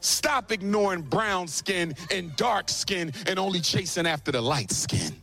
Stop 0.00 0.50
ignoring 0.50 1.02
brown 1.02 1.46
skin 1.46 1.94
and 2.10 2.34
dark 2.36 2.70
skin 2.70 3.12
and 3.26 3.38
only 3.38 3.60
chasing 3.60 4.06
after 4.06 4.32
the 4.32 4.40
light 4.40 4.70
skin. 4.70 5.14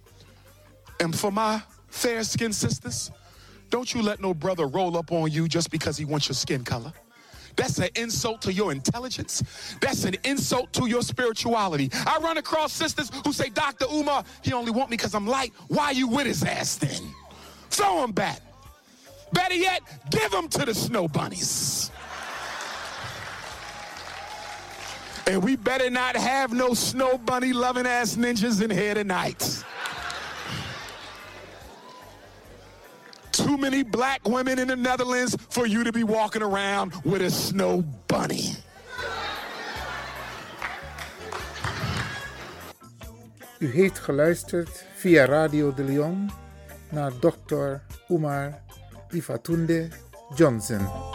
And 1.00 1.18
for 1.18 1.32
my 1.32 1.64
fair 1.88 2.24
skinned 2.24 2.54
sisters, 2.54 3.12
don't 3.72 3.92
you 3.92 4.04
let 4.04 4.22
no 4.22 4.36
brother 4.36 4.68
roll 4.68 4.96
up 4.98 5.12
on 5.12 5.32
you 5.32 5.48
just 5.48 5.72
because 5.72 5.98
he 5.98 6.06
wants 6.06 6.28
your 6.28 6.36
skin 6.36 6.64
color. 6.64 6.94
That's 7.58 7.80
an 7.80 7.90
insult 7.96 8.42
to 8.44 8.54
your 8.54 8.72
intelligence. 8.72 9.44
That's 9.82 10.06
an 10.06 10.16
insult 10.24 10.72
to 10.74 10.88
your 10.88 11.02
spirituality. 11.02 11.90
I 11.92 12.20
run 12.22 12.38
across 12.38 12.72
sisters 12.72 13.12
who 13.26 13.34
say, 13.34 13.50
Dr. 13.50 13.86
Umar, 13.92 14.24
he 14.44 14.54
only 14.54 14.72
want 14.72 14.90
me 14.92 14.98
because 14.98 15.16
I'm 15.16 15.28
light. 15.28 15.52
Why 15.68 15.92
you 15.92 16.08
with 16.08 16.28
his 16.28 16.44
ass 16.44 16.76
then? 16.76 17.02
Throw 17.70 18.04
him 18.04 18.12
back. 18.12 18.42
Better 19.34 19.56
yet, 19.56 19.82
give 20.12 20.32
him 20.34 20.48
to 20.50 20.66
the 20.66 20.74
snow 20.74 21.08
bunnies. 21.08 21.92
And 25.26 25.44
we 25.44 25.58
better 25.58 25.90
not 25.90 26.16
have 26.16 26.54
no 26.54 26.74
snow 26.74 27.18
bunny 27.18 27.52
loving 27.52 27.86
ass 27.86 28.16
ninjas 28.16 28.62
in 28.62 28.70
here 28.70 28.94
tonight. 28.94 29.64
too 33.38 33.58
many 33.58 33.84
black 33.84 34.20
women 34.28 34.60
in 34.60 34.68
the 34.68 34.76
Netherlands 34.76 35.36
for 35.50 35.68
you 35.68 35.84
to 35.84 35.92
be 35.92 36.04
walking 36.04 36.42
around 36.42 36.94
with 37.04 37.22
a 37.22 37.30
snow 37.30 37.84
bunny. 38.08 38.56
U 43.60 43.72
heeft 43.72 44.00
geluisterd 44.00 44.86
via 44.96 45.26
Radio 45.26 45.74
D'Leon 45.74 46.30
naar 46.90 47.12
Dr. 47.20 47.82
Umar 48.08 48.62
Ifatunde 49.10 49.88
Johnson. 50.36 51.07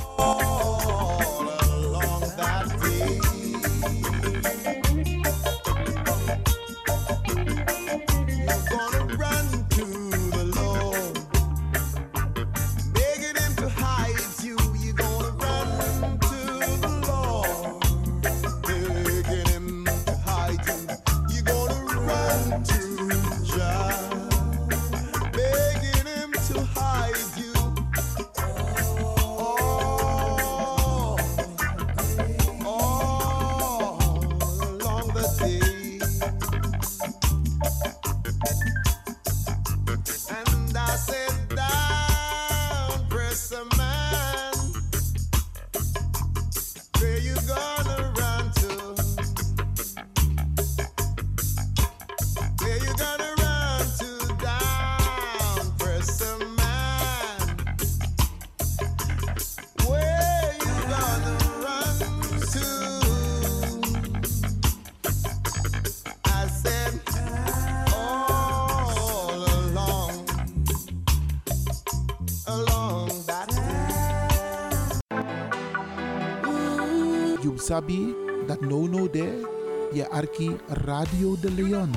Radio 80.72 81.36
de 81.40 81.50
Leon. 81.50 81.90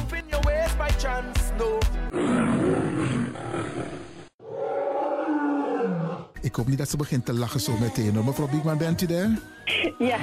Ik 6.41 6.55
hoop 6.55 6.67
niet 6.67 6.77
dat 6.77 6.89
ze 6.89 6.97
begint 6.97 7.25
te 7.25 7.33
lachen 7.33 7.59
zo 7.59 7.77
meteen. 7.77 8.25
Mevrouw 8.25 8.47
Biekman, 8.47 8.77
bent 8.77 9.01
u 9.01 9.05
daar? 9.05 9.29
Ja. 9.99 10.17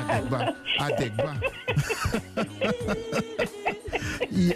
Adekba. 0.76 1.34
Ja. 4.28 4.54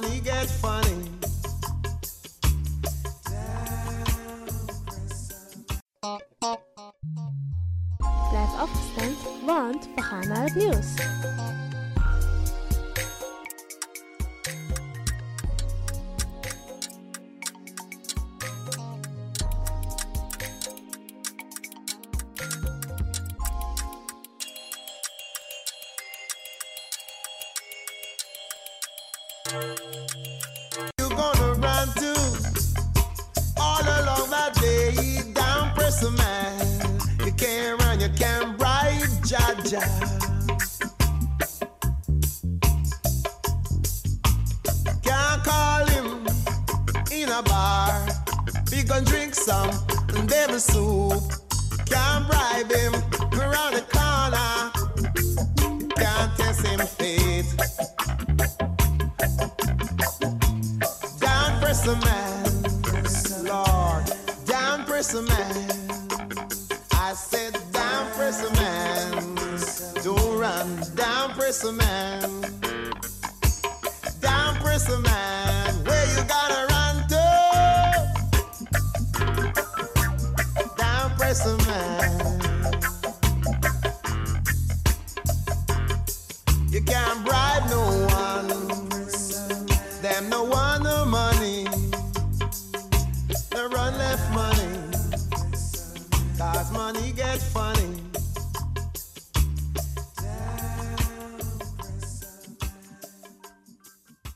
money 0.00 0.20
get 0.20 0.50
funny. 0.50 1.08
Let's 8.32 8.54
understand 8.64 9.16
one 9.46 9.78
Bahanar 9.94 10.50
news. 10.56 11.33